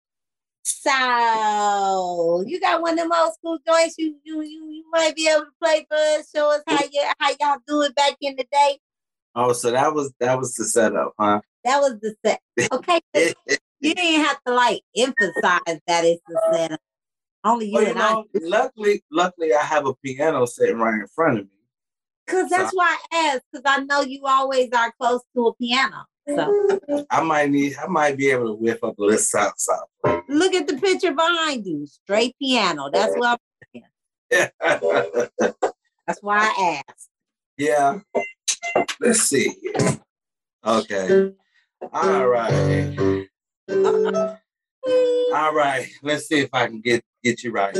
So 0.63 2.43
you 2.45 2.59
got 2.59 2.81
one 2.81 2.93
of 2.93 2.99
them 2.99 3.11
old 3.11 3.33
school 3.33 3.57
joints 3.67 3.95
you 3.97 4.15
you 4.23 4.41
you, 4.41 4.69
you 4.71 4.83
might 4.91 5.15
be 5.15 5.27
able 5.27 5.45
to 5.45 5.51
play 5.61 5.85
for 5.89 5.95
us. 5.97 6.29
Show 6.33 6.51
us 6.51 6.61
how 6.67 6.83
you 6.91 7.03
how 7.19 7.29
y'all 7.39 7.57
do 7.67 7.81
it 7.81 7.95
back 7.95 8.15
in 8.21 8.35
the 8.35 8.45
day. 8.51 8.79
Oh, 9.35 9.53
so 9.53 9.71
that 9.71 9.93
was 9.93 10.13
that 10.19 10.37
was 10.37 10.53
the 10.55 10.65
setup, 10.65 11.13
huh? 11.19 11.41
That 11.63 11.79
was 11.79 11.99
the 12.01 12.15
set. 12.23 12.41
Okay, 12.71 13.01
you 13.79 13.95
didn't 13.95 14.25
have 14.25 14.39
to 14.45 14.53
like 14.53 14.81
emphasize 14.95 15.79
that 15.87 16.05
it's 16.05 16.21
the 16.27 16.41
setup. 16.53 16.79
Only 17.43 17.67
you 17.67 17.73
Well, 17.73 17.83
you 17.83 17.89
and 17.89 17.99
I. 17.99 18.13
know, 18.13 18.25
luckily, 18.41 19.03
luckily, 19.11 19.53
I 19.53 19.63
have 19.63 19.87
a 19.87 19.95
piano 19.95 20.45
sitting 20.45 20.77
right 20.77 20.93
in 20.99 21.07
front 21.07 21.39
of 21.39 21.45
me. 21.45 21.51
Because 22.25 22.49
that's 22.49 22.71
why 22.73 22.97
I 23.11 23.17
asked, 23.27 23.45
because 23.51 23.63
I 23.65 23.83
know 23.83 24.01
you 24.01 24.21
always 24.25 24.69
are 24.73 24.93
close 24.99 25.21
to 25.35 25.47
a 25.47 25.55
piano. 25.55 26.05
So 26.27 26.79
I 27.09 27.21
might 27.21 27.49
need, 27.49 27.75
I 27.81 27.87
might 27.87 28.17
be 28.17 28.29
able 28.29 28.47
to 28.47 28.53
whip 28.53 28.83
up 28.83 28.97
a 28.97 29.01
little 29.01 29.17
something, 29.17 29.53
something. 29.57 30.23
look 30.29 30.53
at 30.53 30.67
the 30.67 30.77
picture 30.77 31.13
behind 31.13 31.65
you. 31.65 31.85
Straight 31.87 32.35
piano. 32.39 32.89
That's 32.91 33.15
what 33.17 33.39
I'm 33.73 33.81
saying. 34.31 34.49
that's 36.07 36.21
why 36.21 36.37
I 36.39 36.83
asked. 36.87 37.09
yeah. 37.57 37.99
Let's 38.99 39.21
see. 39.21 39.55
Okay. 40.65 41.33
All 41.93 42.27
right. 42.27 42.97
All 45.33 45.53
right. 45.53 45.87
Let's 46.03 46.27
see 46.27 46.41
if 46.41 46.49
I 46.53 46.67
can 46.67 46.81
get 46.81 47.03
get 47.23 47.43
you 47.43 47.51
right. 47.51 47.75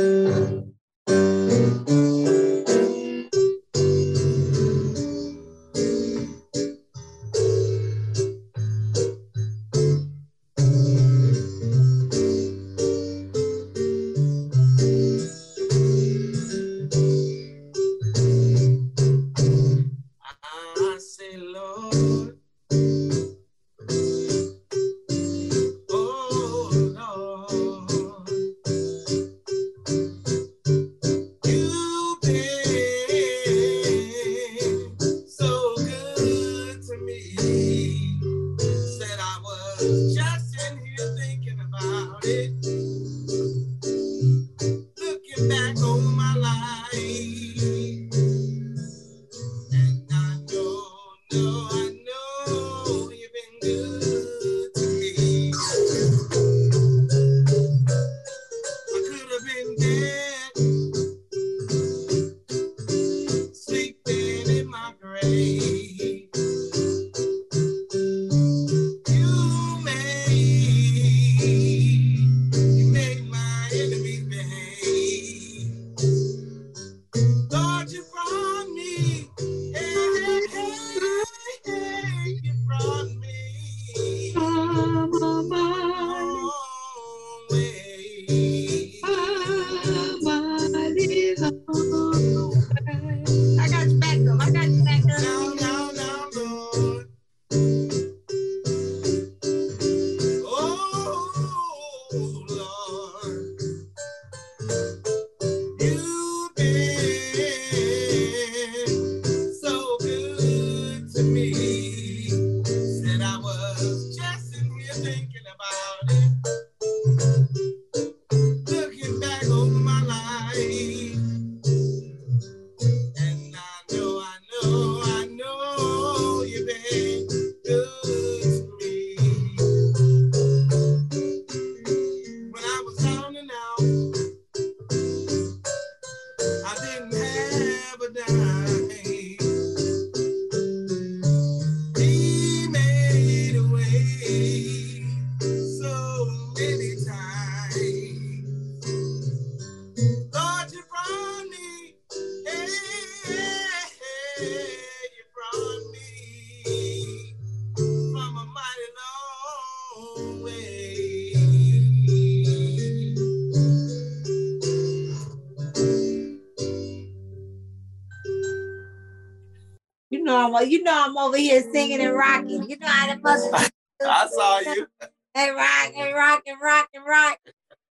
Know 170.32 170.56
I'm 170.58 170.70
you 170.70 170.82
know 170.82 171.04
I'm 171.06 171.16
over 171.18 171.36
here 171.36 171.62
singing 171.72 172.00
and 172.00 172.14
rocking. 172.14 172.68
You 172.68 172.78
know 172.78 172.86
how 172.86 173.14
the 173.14 173.20
must 173.20 173.48
I 174.02 174.28
saw 174.28 174.58
you. 174.60 174.86
Hey, 175.34 175.50
rock 175.50 175.92
and 175.96 176.14
rock 176.14 176.42
and 176.46 176.58
rock 176.62 176.88
and 176.94 177.04
rock. 177.06 177.38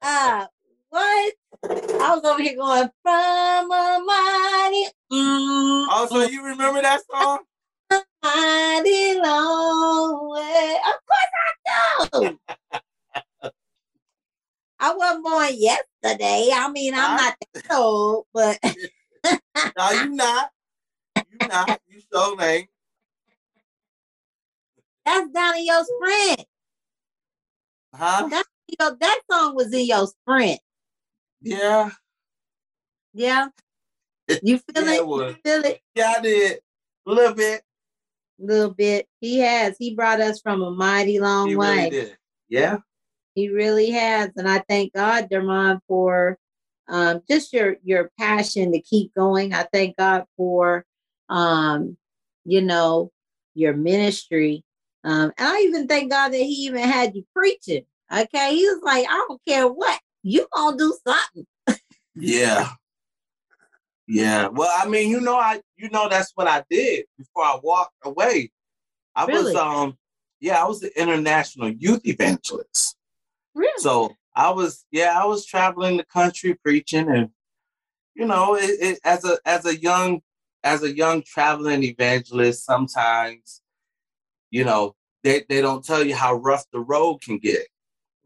Uh, 0.01 0.45
what? 0.89 1.33
I 1.63 2.15
was 2.15 2.23
over 2.23 2.41
here 2.41 2.55
going 2.55 2.89
from 3.03 3.71
a 3.71 4.03
mighty, 4.05 4.85
mm, 5.11 5.87
Also, 5.89 6.21
you 6.21 6.43
remember 6.43 6.81
that 6.81 7.01
song? 7.11 7.39
mighty 8.23 9.19
long 9.19 10.29
way. 10.31 10.77
Of 10.87 10.93
course 11.07 11.31
I 11.67 12.07
do. 12.29 12.39
I 14.79 14.93
wasn't 14.95 15.23
born 15.23 15.47
yesterday. 15.53 16.49
I 16.53 16.69
mean, 16.71 16.93
I'm 16.93 17.11
I- 17.11 17.15
not 17.17 17.35
that 17.53 17.71
old, 17.75 18.25
but 18.33 18.57
No, 19.77 19.91
you're 19.91 20.09
not. 20.09 20.49
You 21.41 21.47
not. 21.47 21.79
You 21.87 22.01
so 22.11 22.41
ain't. 22.41 22.67
that's 25.05 25.31
down 25.31 25.55
in 25.57 25.65
your 25.65 25.83
sprint. 25.83 26.45
Huh? 27.93 28.29
Yo, 28.79 28.95
that 28.99 29.21
song 29.31 29.55
was 29.55 29.73
in 29.73 29.85
your 29.85 30.07
sprint. 30.07 30.59
Yeah. 31.41 31.91
Yeah. 33.13 33.47
You 34.43 34.57
feel 34.57 34.83
Yeah, 34.85 34.91
it? 34.93 34.97
it 34.97 35.07
was. 35.07 35.35
You 35.35 35.41
feel 35.51 35.65
it? 35.65 35.81
Yeah, 35.95 36.13
I 36.17 36.21
did. 36.21 36.59
A 37.07 37.11
little 37.11 37.33
bit. 37.33 37.61
A 38.41 38.45
little 38.45 38.73
bit. 38.73 39.07
He 39.21 39.39
has. 39.39 39.77
He 39.79 39.95
brought 39.95 40.19
us 40.19 40.41
from 40.41 40.61
a 40.61 40.71
mighty 40.71 41.19
long 41.19 41.47
He 41.47 41.55
way. 41.55 41.89
really. 41.91 42.11
Yeah. 42.49 42.77
He 43.35 43.49
really 43.49 43.91
has, 43.91 44.31
and 44.35 44.49
I 44.49 44.63
thank 44.67 44.93
God, 44.93 45.29
Dermond, 45.29 45.79
for 45.87 46.37
um, 46.89 47.21
just 47.29 47.53
your 47.53 47.77
your 47.83 48.11
passion 48.19 48.71
to 48.73 48.81
keep 48.81 49.13
going. 49.13 49.53
I 49.53 49.67
thank 49.71 49.95
God 49.95 50.25
for, 50.35 50.85
um, 51.29 51.97
you 52.45 52.61
know, 52.61 53.11
your 53.53 53.73
ministry, 53.73 54.63
um, 55.03 55.31
and 55.37 55.47
I 55.47 55.61
even 55.61 55.87
thank 55.87 56.11
God 56.11 56.29
that 56.29 56.37
He 56.37 56.65
even 56.67 56.81
had 56.81 57.15
you 57.15 57.25
preaching. 57.33 57.83
Okay, 58.11 58.55
He 58.55 58.65
was 58.67 58.81
like, 58.83 59.05
I 59.09 59.25
don't 59.27 59.41
care 59.47 59.67
what 59.67 59.99
you 60.23 60.47
gonna 60.53 60.77
do 60.77 60.97
something. 61.05 61.47
Yeah. 62.15 62.69
Yeah. 64.07 64.47
Well, 64.47 64.71
I 64.73 64.87
mean, 64.87 65.09
you 65.09 65.19
know, 65.19 65.37
I 65.37 65.61
you 65.75 65.89
know 65.89 66.07
that's 66.09 66.31
what 66.35 66.47
I 66.47 66.63
did 66.69 67.05
before 67.17 67.43
I 67.43 67.59
walked 67.61 67.95
away. 68.03 68.51
I 69.15 69.25
Really? 69.25 69.43
was 69.43 69.55
um 69.55 69.97
yeah, 70.39 70.61
I 70.61 70.67
was 70.67 70.83
an 70.83 70.91
international 70.95 71.69
youth 71.69 72.01
evangelist. 72.05 72.95
Really? 73.55 73.71
So 73.77 74.15
I 74.35 74.51
was, 74.51 74.85
yeah, 74.91 75.19
I 75.19 75.25
was 75.25 75.45
traveling 75.45 75.97
the 75.97 76.05
country 76.05 76.53
preaching, 76.53 77.09
and 77.09 77.29
you 78.15 78.25
know, 78.25 78.55
it, 78.55 78.69
it, 78.79 78.99
as 79.03 79.25
a 79.25 79.39
as 79.45 79.65
a 79.65 79.75
young 79.75 80.21
as 80.63 80.83
a 80.83 80.95
young 80.95 81.21
traveling 81.23 81.83
evangelist, 81.83 82.65
sometimes, 82.65 83.61
you 84.51 84.63
know, 84.63 84.95
they, 85.23 85.43
they 85.49 85.61
don't 85.61 85.83
tell 85.83 86.03
you 86.03 86.15
how 86.15 86.35
rough 86.35 86.65
the 86.71 86.79
road 86.79 87.21
can 87.21 87.37
get. 87.37 87.67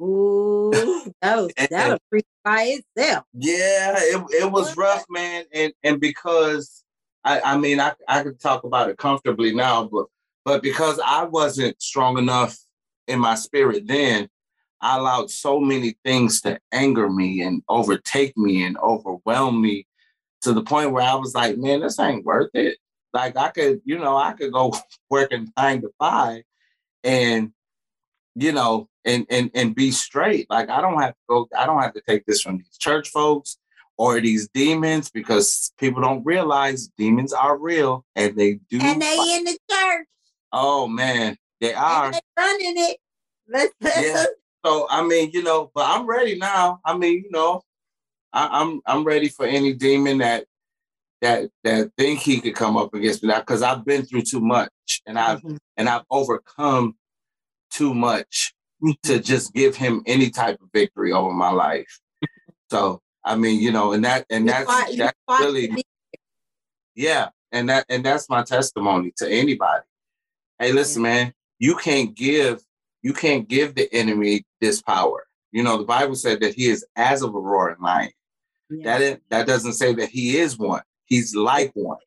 Ooh, 0.02 0.72
that 1.22 1.38
was 1.38 1.52
And- 1.58 1.68
that 1.72 1.92
a 1.92 2.00
free 2.10 2.22
by 2.44 2.80
itself. 2.96 3.26
Yeah, 3.34 3.96
it, 3.98 4.24
it 4.32 4.52
was 4.52 4.76
rough, 4.76 5.06
man. 5.10 5.44
And 5.54 5.74
and 5.84 6.00
because 6.02 6.84
I, 7.24 7.40
I 7.42 7.58
mean 7.58 7.80
I, 7.80 7.94
I 8.08 8.24
could 8.24 8.40
talk 8.40 8.64
about 8.64 8.90
it 8.90 8.98
comfortably 8.98 9.54
now, 9.54 9.84
but 9.92 10.08
but 10.44 10.64
because 10.64 11.00
I 11.06 11.26
wasn't 11.26 11.80
strong 11.80 12.18
enough 12.18 12.58
in 13.08 13.20
my 13.20 13.36
spirit 13.36 13.86
then, 13.86 14.28
I 14.82 14.98
allowed 14.98 15.30
so 15.30 15.60
many 15.60 15.98
things 16.04 16.42
to 16.42 16.60
anger 16.72 17.10
me 17.12 17.42
and 17.44 17.62
overtake 17.70 18.36
me 18.36 18.64
and 18.66 18.76
overwhelm 18.80 19.62
me 19.62 19.86
to 20.42 20.54
the 20.54 20.64
point 20.64 20.92
where 20.92 21.04
I 21.04 21.16
was 21.16 21.36
like, 21.36 21.58
man, 21.58 21.82
this 21.82 22.00
ain't 22.00 22.26
worth 22.26 22.52
it. 22.54 22.78
Like 23.14 23.38
I 23.38 23.50
could, 23.50 23.82
you 23.86 24.00
know, 24.00 24.16
I 24.18 24.34
could 24.34 24.52
go 24.52 24.74
working 25.10 25.52
nine 25.58 25.82
to 25.82 25.92
five 26.00 26.44
and 27.04 27.52
you 28.36 28.52
know, 28.52 28.88
and 29.06 29.26
and 29.30 29.52
and 29.54 29.76
be 29.76 29.92
straight. 29.92 30.48
Like 30.50 30.70
I 30.70 30.82
don't 30.82 31.02
have 31.02 31.12
to 31.12 31.20
go, 31.28 31.50
I 31.58 31.66
don't 31.66 31.82
have 31.82 31.94
to 31.94 32.02
take 32.08 32.26
this 32.26 32.42
from 32.42 32.58
these 32.58 32.78
church 32.78 33.10
folks 33.10 33.58
or 33.98 34.20
these 34.22 34.48
demons 34.50 35.10
because 35.10 35.74
people 35.78 36.02
don't 36.02 36.26
realize 36.26 36.90
demons 36.98 37.34
are 37.34 37.58
real 37.58 38.06
and 38.16 38.36
they 38.38 38.60
do. 38.70 38.80
And 38.82 39.02
they 39.02 39.18
in 39.36 39.44
the 39.44 39.58
church. 39.70 40.08
oh 40.54 40.88
man, 40.88 41.38
they 41.60 41.74
are. 41.74 42.12
Running 42.38 42.74
it. 42.78 42.98
Let's, 43.48 43.74
Yeah. 43.82 44.26
So 44.66 44.88
I 44.90 45.04
mean, 45.04 45.32
you 45.34 45.44
know, 45.44 45.72
but 45.74 45.88
I'm 45.88 46.06
ready 46.06 46.38
now. 46.38 46.80
I 46.86 46.98
mean, 46.98 47.24
you 47.24 47.32
know, 47.32 47.62
I, 48.34 48.62
I'm 48.62 48.82
I'm 48.86 49.04
ready 49.04 49.30
for 49.30 49.46
any 49.46 49.74
demon 49.74 50.20
that 50.20 50.46
that 51.22 51.50
that 51.64 51.92
think 51.98 52.20
he 52.20 52.42
could 52.42 52.56
come 52.56 52.78
up 52.78 52.94
against 52.94 53.24
me 53.24 53.30
now 53.30 53.40
because 53.40 53.62
I've 53.62 53.86
been 53.86 54.06
through 54.06 54.24
too 54.24 54.40
much 54.42 54.72
and 55.06 55.20
I've 55.20 55.42
Mhm. 55.42 55.58
and 55.78 55.90
I've 55.90 56.04
overcome 56.10 56.96
too 57.72 57.94
much 57.94 58.54
to 59.04 59.20
just 59.20 59.54
give 59.54 59.76
him 59.76 60.02
any 60.06 60.30
type 60.30 60.60
of 60.62 60.70
victory 60.74 61.12
over 61.12 61.32
my 61.34 61.52
life. 61.52 62.00
So 62.72 63.02
I 63.24 63.36
mean, 63.36 63.62
you 63.62 63.72
know, 63.72 63.92
and 63.94 64.04
that 64.06 64.26
and 64.30 64.46
You 64.46 64.52
that's 64.52 64.66
fought- 64.66 64.98
that's 64.98 65.18
really 65.40 65.84
yeah, 66.96 67.30
and 67.52 67.70
that 67.70 67.86
and 67.90 68.04
that's 68.04 68.30
my 68.30 68.44
testimony 68.44 69.14
to 69.18 69.30
anybody. 69.30 69.84
Hey, 70.60 70.72
listen, 70.72 71.02
man, 71.02 71.34
you 71.60 71.76
can't 71.76 72.16
give 72.16 72.62
you 73.04 73.14
can't 73.14 73.48
give 73.48 73.76
the 73.76 73.92
enemy 73.94 74.44
this 74.60 74.82
power. 74.82 75.26
You 75.52 75.64
know, 75.64 75.78
the 75.78 75.84
Bible 75.84 76.16
said 76.16 76.40
that 76.42 76.54
he 76.54 76.68
is 76.68 76.86
as 76.96 77.22
of 77.24 77.34
a 77.36 77.40
roaring 77.40 77.82
lion. 77.82 78.12
Yeah, 78.72 78.84
That 78.86 79.02
is, 79.02 79.18
that 79.30 79.48
doesn't 79.48 79.74
say 79.74 79.94
that 79.96 80.10
he 80.10 80.38
is 80.38 80.58
one. 80.58 80.82
He's 81.06 81.36
like 81.36 81.72
one. 81.74 81.98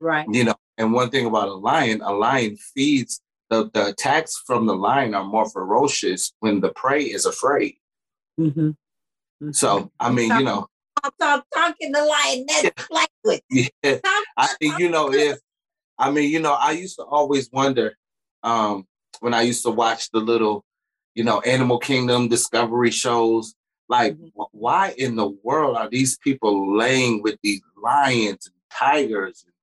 right. 0.00 0.26
You 0.30 0.44
know, 0.44 0.54
and 0.76 0.92
one 0.92 1.10
thing 1.10 1.26
about 1.26 1.48
a 1.48 1.54
lion, 1.54 2.00
a 2.02 2.12
lion 2.12 2.56
feeds 2.56 3.20
the, 3.50 3.70
the 3.72 3.88
attacks 3.88 4.42
from 4.46 4.66
the 4.66 4.74
lion 4.74 5.14
are 5.14 5.24
more 5.24 5.48
ferocious 5.48 6.32
when 6.40 6.60
the 6.60 6.70
prey 6.70 7.04
is 7.04 7.24
afraid. 7.24 7.76
Mm-hmm. 8.38 8.70
So 9.52 9.90
I 9.98 10.10
mean, 10.10 10.30
you 10.36 10.44
know, 10.44 10.66
I'm 11.02 11.10
talk, 11.20 11.46
talking 11.54 11.92
the 11.92 12.04
lioness 12.04 12.70
language. 12.90 13.42
yeah, 13.82 13.98
Talk- 13.98 14.24
I 14.36 14.48
you 14.60 14.90
know 14.90 15.12
if 15.12 15.38
I 15.98 16.10
mean 16.10 16.30
you 16.30 16.40
know 16.40 16.52
I 16.54 16.72
used 16.72 16.96
to 16.96 17.04
always 17.04 17.48
wonder 17.52 17.96
um 18.42 18.86
when 19.20 19.34
I 19.34 19.42
used 19.42 19.62
to 19.64 19.70
watch 19.70 20.10
the 20.10 20.18
little 20.18 20.64
you 21.14 21.24
know 21.24 21.40
Animal 21.40 21.78
Kingdom 21.78 22.28
Discovery 22.28 22.90
shows 22.90 23.54
like 23.88 24.14
Mhm. 24.16 24.30
why 24.52 24.94
in 24.98 25.16
the 25.16 25.28
world 25.42 25.76
are 25.76 25.88
these 25.88 26.18
people 26.18 26.76
laying 26.76 27.22
with 27.22 27.38
these 27.42 27.62
lions 27.82 28.46
and 28.46 28.54
tigers 28.70 29.42
and 29.44 29.54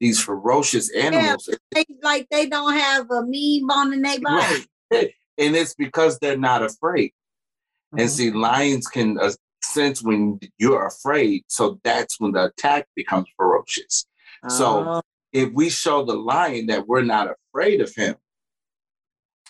these 0.00 0.20
ferocious 0.20 0.90
animals 0.90 1.48
They, 1.72 1.84
like 2.02 2.28
they 2.30 2.46
don't 2.46 2.74
have 2.74 3.10
a 3.10 3.22
mean 3.24 3.66
bone 3.66 3.92
in 3.92 4.02
their 4.02 4.20
body. 4.20 4.66
and 4.90 5.56
it's 5.56 5.74
because 5.74 6.18
they're 6.18 6.36
not 6.38 6.62
afraid 6.62 7.12
Mm-hmm. 7.92 8.00
and 8.00 8.10
see 8.10 8.30
lions 8.32 8.86
can 8.88 9.18
uh, 9.20 9.30
sense 9.62 10.02
when 10.02 10.40
you're 10.58 10.86
afraid 10.86 11.44
so 11.48 11.78
that's 11.84 12.18
when 12.18 12.32
the 12.32 12.46
attack 12.46 12.88
becomes 12.96 13.28
ferocious 13.36 14.06
so 14.48 14.88
Oh, 14.88 15.02
if 15.32 15.52
we 15.52 15.68
show 15.70 16.04
the 16.04 16.14
lion 16.16 16.66
that 16.66 16.86
we're 16.88 17.02
not 17.02 17.28
afraid 17.30 17.80
of 17.80 17.92
him, 17.94 18.14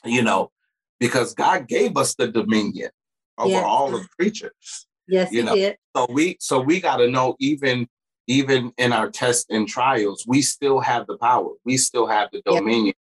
you 0.05 0.23
know, 0.23 0.51
because 1.01 1.35
God 1.35 1.67
gave 1.69 1.97
us 1.97 2.15
the 2.15 2.29
dominion 2.29 2.91
over 3.39 3.51
Yeah. 3.51 3.63
all 3.63 3.91
the 3.91 4.07
creatures. 4.19 4.87
yes, 5.07 5.31
you 5.33 5.43
know, 5.43 5.55
did. 5.55 5.77
So 5.97 6.07
we 6.11 6.37
so 6.41 6.61
we 6.61 6.81
got 6.81 6.97
to 6.99 7.09
know 7.11 7.37
even 7.39 7.89
even 8.27 8.73
in 8.79 8.93
our 8.93 9.11
tests 9.11 9.47
and 9.51 9.69
trials, 9.69 10.25
we 10.27 10.41
still 10.41 10.81
have 10.81 11.07
the 11.07 11.19
power. 11.19 11.51
We 11.65 11.77
still 11.77 12.07
have 12.07 12.31
the 12.33 12.41
dominion 12.47 12.95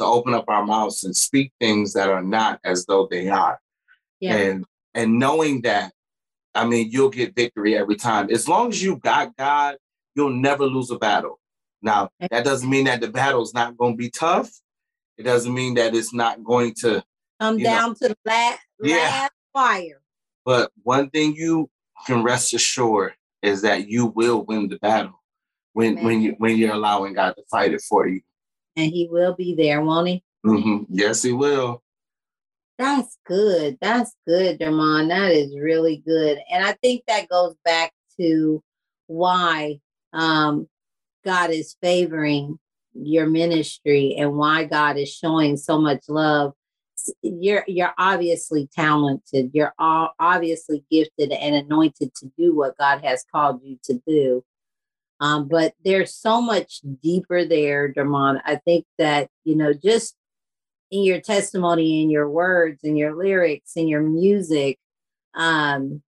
to 0.00 0.04
open 0.04 0.34
up 0.34 0.46
our 0.48 0.64
mouths 0.66 1.04
and 1.04 1.16
speak 1.16 1.52
things 1.60 1.92
that 1.92 2.08
are 2.08 2.22
not 2.24 2.58
as 2.64 2.84
though 2.86 3.06
they 3.10 3.28
are. 3.28 3.60
Yeah. 4.20 4.34
And 4.36 4.64
and 4.94 5.18
knowing 5.18 5.62
that, 5.62 5.92
I 6.54 6.64
mean, 6.66 6.90
you'll 6.90 7.10
get 7.10 7.34
victory 7.36 7.76
every 7.76 7.96
time. 7.96 8.30
As 8.30 8.48
long 8.48 8.68
as 8.70 8.82
you 8.82 8.96
got 8.96 9.36
God, 9.36 9.76
you'll 10.16 10.30
never 10.30 10.66
lose 10.66 10.90
a 10.90 10.98
battle. 10.98 11.38
Now, 11.82 12.08
that 12.30 12.44
doesn't 12.44 12.68
mean 12.70 12.84
that 12.86 13.00
the 13.00 13.08
battle's 13.08 13.52
not 13.54 13.76
going 13.76 13.92
to 13.94 13.96
be 13.98 14.08
tough. 14.10 14.50
It 15.18 15.24
doesn't 15.24 15.52
mean 15.52 15.74
that 15.74 15.94
it's 15.94 16.14
not 16.14 16.42
going 16.42 16.74
to, 16.80 17.04
Come 17.40 17.58
you 17.58 17.64
know. 17.64 17.70
down 17.70 17.94
to 17.96 18.08
the 18.08 18.16
last, 18.24 18.60
Yeah. 18.82 18.96
last 18.96 19.32
fire. 19.54 20.02
but 20.44 20.70
one 20.82 21.08
thing 21.08 21.34
you 21.34 21.70
can 22.06 22.22
rest 22.22 22.52
assured 22.52 23.14
is 23.40 23.62
that 23.62 23.88
you 23.88 24.06
will 24.06 24.44
win 24.44 24.68
the 24.68 24.78
battle 24.78 25.22
when 25.72 26.02
when 26.04 26.20
you 26.20 26.34
when 26.38 26.56
you're 26.56 26.74
allowing 26.74 27.14
God 27.14 27.34
to 27.36 27.42
fight 27.50 27.72
it 27.72 27.80
for 27.80 28.06
you. 28.06 28.20
And 28.76 28.90
he 28.90 29.08
will 29.10 29.34
be 29.34 29.54
there, 29.54 29.80
won't 29.80 30.08
he? 30.08 30.24
Mm-hmm. 30.44 30.84
Yes, 30.88 31.22
he 31.22 31.32
will. 31.32 31.82
That's 32.76 33.16
good. 33.24 33.78
That's 33.80 34.12
good, 34.26 34.58
Dermon. 34.58 35.08
That 35.08 35.30
is 35.30 35.56
really 35.56 36.02
good. 36.04 36.38
And 36.50 36.64
I 36.64 36.72
think 36.82 37.04
that 37.06 37.28
goes 37.28 37.54
back 37.64 37.92
to 38.18 38.62
why 39.06 39.78
um, 40.12 40.68
God 41.24 41.50
is 41.50 41.76
favoring 41.80 42.58
your 42.94 43.26
ministry 43.26 44.16
and 44.18 44.36
why 44.36 44.64
God 44.64 44.96
is 44.96 45.12
showing 45.12 45.56
so 45.56 45.80
much 45.80 46.04
love. 46.08 46.52
You're 47.22 47.64
you're 47.66 47.94
obviously 47.98 48.68
talented. 48.74 49.50
You're 49.52 49.74
all 49.78 50.12
obviously 50.18 50.84
gifted 50.90 51.32
and 51.32 51.54
anointed 51.54 52.14
to 52.16 52.32
do 52.38 52.54
what 52.54 52.78
God 52.78 53.04
has 53.04 53.24
called 53.30 53.60
you 53.62 53.78
to 53.84 54.00
do. 54.06 54.44
Um, 55.20 55.48
but 55.48 55.74
there's 55.84 56.14
so 56.14 56.40
much 56.40 56.80
deeper 57.02 57.44
there, 57.44 57.92
Dermon. 57.92 58.40
I 58.44 58.56
think 58.56 58.84
that 58.98 59.28
you 59.44 59.56
know 59.56 59.72
just 59.72 60.16
in 60.90 61.02
your 61.02 61.20
testimony 61.20 62.02
in 62.02 62.10
your 62.10 62.28
words 62.28 62.84
and 62.84 62.96
your 62.96 63.16
lyrics 63.16 63.72
and 63.76 63.88
your 63.88 64.02
music 64.02 64.78
um 65.34 66.00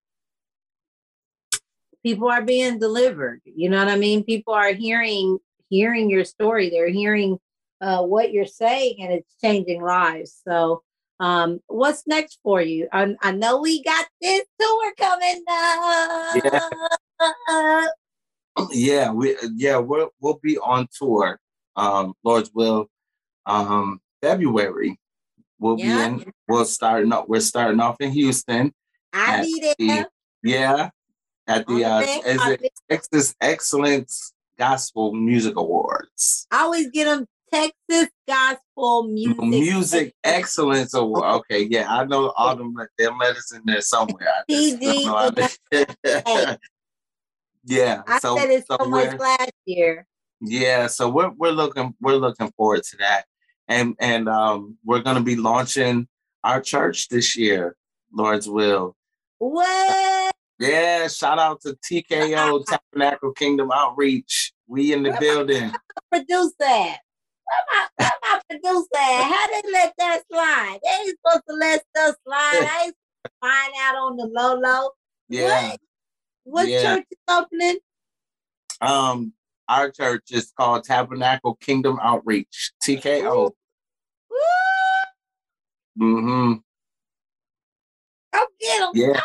people 2.04 2.28
are 2.28 2.42
being 2.42 2.78
delivered 2.78 3.40
you 3.44 3.68
know 3.68 3.78
what 3.78 3.88
i 3.88 3.96
mean 3.96 4.22
people 4.22 4.54
are 4.54 4.72
hearing 4.72 5.38
hearing 5.70 6.08
your 6.08 6.24
story 6.24 6.70
they're 6.70 6.88
hearing 6.88 7.36
uh 7.80 8.02
what 8.02 8.32
you're 8.32 8.46
saying 8.46 8.96
and 9.00 9.12
it's 9.12 9.34
changing 9.40 9.82
lives 9.82 10.40
so 10.46 10.82
um 11.20 11.60
what's 11.66 12.06
next 12.06 12.38
for 12.42 12.60
you 12.60 12.88
i, 12.92 13.14
I 13.22 13.32
know 13.32 13.60
we 13.60 13.82
got 13.82 14.06
this 14.20 14.44
tour 14.60 14.92
coming 14.98 15.42
up 15.48 16.36
Yeah, 17.22 17.86
yeah, 18.72 19.10
we 19.12 19.36
yeah, 19.54 19.76
we'll 19.78 20.10
we'll 20.20 20.38
be 20.42 20.56
on 20.58 20.88
tour. 20.96 21.38
Um, 21.76 22.14
Lord's 22.24 22.50
will. 22.54 22.88
Um, 23.44 24.00
February. 24.22 24.98
We'll 25.58 25.78
Yeah. 25.78 26.08
be 26.08 26.22
in. 26.22 26.32
We'll 26.48 26.64
start 26.64 27.10
up. 27.12 27.28
We're 27.28 27.40
starting 27.40 27.80
off 27.80 27.96
in 28.00 28.12
Houston. 28.12 28.72
i'll 29.12 29.42
be 29.42 29.74
there 29.78 30.08
Yeah, 30.42 30.90
at 31.46 31.66
the 31.66 31.84
uh, 31.84 32.00
it. 32.02 32.72
Texas 32.88 33.34
Excellence 33.40 34.32
Gospel 34.58 35.12
Music 35.12 35.56
Awards. 35.56 36.46
I 36.50 36.62
always 36.62 36.88
get 36.90 37.04
them 37.04 37.26
texas 37.52 38.10
gospel 38.26 39.04
music 39.04 39.44
Music 39.44 40.14
Excellence 40.24 40.94
Award. 40.94 41.24
Okay, 41.24 41.66
yeah, 41.70 41.86
I 41.88 42.04
know 42.04 42.32
all 42.36 42.56
them 42.56 42.74
them 42.98 43.18
letters 43.18 43.52
in 43.54 43.62
there 43.64 43.80
somewhere. 43.80 44.28
I 44.28 44.42
just 44.48 44.80
don't 44.80 45.42
know 45.72 46.56
yeah, 47.64 48.02
I 48.06 48.18
so, 48.18 48.36
said 48.36 48.50
it 48.50 48.64
so, 48.66 48.76
so 48.80 48.88
much 48.88 49.18
last 49.18 49.52
year. 49.64 50.06
yeah, 50.40 50.86
so 50.86 51.08
we're 51.08 51.30
we're 51.30 51.50
looking 51.50 51.94
we're 52.00 52.16
looking 52.16 52.50
forward 52.56 52.82
to 52.90 52.96
that, 52.98 53.24
and 53.68 53.94
and 54.00 54.28
um 54.28 54.76
we're 54.84 55.02
gonna 55.02 55.22
be 55.22 55.36
launching 55.36 56.08
our 56.44 56.60
church 56.60 57.08
this 57.08 57.36
year, 57.36 57.76
Lord's 58.12 58.48
will. 58.48 58.96
What? 59.38 60.34
Yeah, 60.58 61.08
shout 61.08 61.38
out 61.38 61.60
to 61.62 61.76
TKO 61.84 62.64
Tabernacle 62.92 63.32
Kingdom 63.32 63.70
Outreach. 63.72 64.52
We 64.66 64.92
in 64.92 65.02
the 65.02 65.16
building. 65.20 65.72
Produce 66.10 66.52
that. 66.58 66.98
Where 67.46 67.88
my, 67.98 68.10
my 68.22 68.40
producer? 68.48 68.88
How 68.94 69.46
they 69.48 69.70
let 69.72 69.94
that 69.98 70.22
slide? 70.30 70.78
They 70.82 70.90
ain't 70.90 71.16
supposed 71.18 71.44
to 71.48 71.54
let 71.54 71.84
stuff 71.94 72.16
slide. 72.26 72.66
I 72.68 72.82
ain't 72.86 72.96
find 73.40 73.72
out 73.80 73.96
on 73.96 74.16
the 74.16 74.26
low 74.26 74.54
low. 74.54 74.90
Yeah. 75.28 75.70
What? 75.70 75.80
What 76.44 76.68
Yeah. 76.68 76.96
church 76.96 77.06
is 77.10 77.18
opening? 77.28 77.78
Um, 78.80 79.32
our 79.68 79.90
church 79.90 80.24
is 80.30 80.52
called 80.56 80.84
Tabernacle 80.84 81.56
Kingdom 81.56 81.98
Outreach, 82.02 82.72
TKO. 82.82 83.52
Woo! 84.30 84.36
hmm 85.98 86.52
Go 88.32 88.46
get. 88.60 88.88
Yeah. 88.94 89.20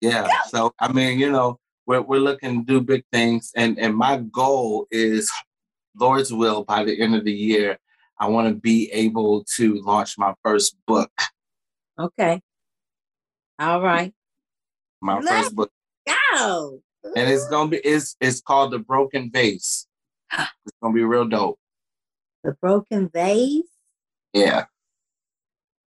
Yeah. 0.00 0.28
So 0.48 0.72
I 0.78 0.92
mean, 0.92 1.18
you 1.18 1.30
know, 1.30 1.58
we're 1.86 2.02
we're 2.02 2.20
looking 2.20 2.60
to 2.60 2.66
do 2.66 2.80
big 2.80 3.04
things, 3.12 3.52
and 3.56 3.78
and 3.78 3.94
my 3.96 4.18
goal 4.18 4.86
is, 4.90 5.30
Lord's 5.98 6.32
will, 6.32 6.64
by 6.64 6.84
the 6.84 7.00
end 7.00 7.14
of 7.14 7.24
the 7.24 7.32
year, 7.32 7.78
I 8.18 8.28
want 8.28 8.48
to 8.48 8.54
be 8.54 8.90
able 8.92 9.44
to 9.56 9.80
launch 9.82 10.16
my 10.18 10.34
first 10.42 10.76
book. 10.86 11.10
Okay. 11.98 12.40
All 13.58 13.80
right. 13.80 14.12
My 15.00 15.18
Let's 15.18 15.44
first 15.46 15.56
book, 15.56 15.70
Go. 16.36 16.80
and 17.16 17.28
it's 17.28 17.48
gonna 17.48 17.68
be 17.70 17.78
it's 17.78 18.16
it's 18.20 18.40
called 18.40 18.72
the 18.72 18.78
Broken 18.78 19.30
Vase. 19.32 19.86
It's 20.32 20.76
gonna 20.80 20.94
be 20.94 21.02
real 21.02 21.26
dope. 21.26 21.58
The 22.44 22.52
broken 22.60 23.08
vase. 23.08 23.64
Yeah. 24.32 24.64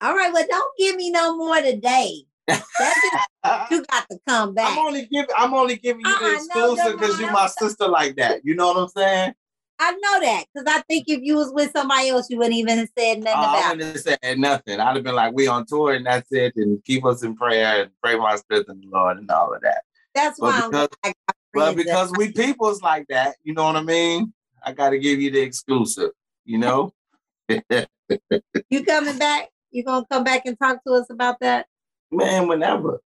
All 0.02 0.16
right, 0.16 0.34
well, 0.34 0.46
don't 0.50 0.78
give 0.78 0.96
me 0.98 1.12
no 1.12 1.38
more 1.38 1.62
today. 1.62 2.24
That's 2.48 2.66
you 3.72 3.86
got 3.86 4.06
to 4.10 4.20
come 4.28 4.54
back. 4.54 4.72
I'm 4.72 4.80
only 4.80 5.06
giving 5.06 5.30
I'm 5.38 5.54
only 5.54 5.78
giving 5.78 6.02
you 6.06 6.12
Uh-uh, 6.12 6.20
the 6.20 6.50
no, 6.56 6.74
exclusive 6.74 7.00
because 7.00 7.14
no, 7.16 7.20
you're 7.20 7.34
no. 7.34 7.40
my 7.40 7.48
sister 7.48 7.88
like 7.88 8.16
that. 8.18 8.42
You 8.44 8.56
know 8.56 8.68
what 8.68 8.78
I'm 8.78 8.88
saying? 8.90 9.34
I 9.80 9.92
know 9.92 10.20
that 10.22 10.46
because 10.54 10.68
I 10.74 10.82
think 10.88 11.06
if 11.08 11.22
you 11.24 11.36
was 11.36 11.52
with 11.54 11.72
somebody 11.76 12.10
else, 12.10 12.30
you 12.30 12.38
wouldn't 12.38 12.56
even 12.56 12.78
have 12.78 12.90
said 12.98 13.20
nothing 13.20 13.40
I 13.40 13.44
about 13.44 13.58
it. 13.58 13.78
wouldn't 13.78 13.96
have 14.08 14.20
said 14.22 14.40
nothing. 14.40 14.80
I'd 14.80 14.96
have 14.96 15.04
been 15.04 15.16
like, 15.16 15.34
we 15.34 15.48
on 15.48 15.66
tour 15.66 15.94
and 15.94 16.06
that's 16.06 16.32
it, 16.32 16.54
and 16.56 16.84
keep 16.86 17.04
us 17.06 17.24
in 17.24 17.36
prayer 17.36 17.84
and 17.84 17.92
pray 18.02 18.16
my 18.16 18.36
strength 18.38 18.70
in 18.70 18.80
the 18.82 18.88
Lord 18.88 19.18
and 19.18 19.30
all 19.32 19.54
of 19.54 19.62
that. 19.62 19.84
That's 20.16 20.40
But 20.40 20.46
why 20.48 20.60
I'm 20.64 20.70
because- 20.72 20.90
I 21.04 21.08
got 21.08 21.36
friends 21.54 21.76
that- 21.76 21.84
because 21.86 22.12
we 22.18 22.32
people's 22.32 22.82
like 22.82 23.08
that, 23.10 23.36
you 23.44 23.54
know 23.54 23.64
what 23.66 23.76
I 23.76 23.82
mean? 23.82 24.34
I 24.64 24.72
gotta 24.72 24.98
give 24.98 25.20
you 25.20 25.32
the 25.32 25.42
exclusive, 25.42 26.12
you 26.46 26.58
know? 26.60 26.94
you 27.50 28.86
coming 28.86 29.18
back, 29.18 29.50
you 29.72 29.84
gonna 29.84 30.06
come 30.10 30.24
back 30.24 30.46
and 30.46 30.58
talk 30.58 30.84
to 30.86 30.94
us 30.94 31.10
about 31.10 31.40
that? 31.42 31.68
man, 32.12 32.48
whenever. 32.48 33.02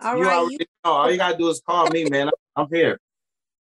All 0.00 0.16
you 0.16 0.24
right, 0.24 0.36
already 0.38 0.54
you, 0.60 0.66
know. 0.84 0.90
All 0.92 1.10
you 1.10 1.18
gotta 1.18 1.36
do 1.36 1.48
is 1.50 1.60
call 1.60 1.90
me, 1.90 2.04
man. 2.08 2.28
I'm, 2.28 2.32
I'm 2.64 2.68
here. 2.72 2.98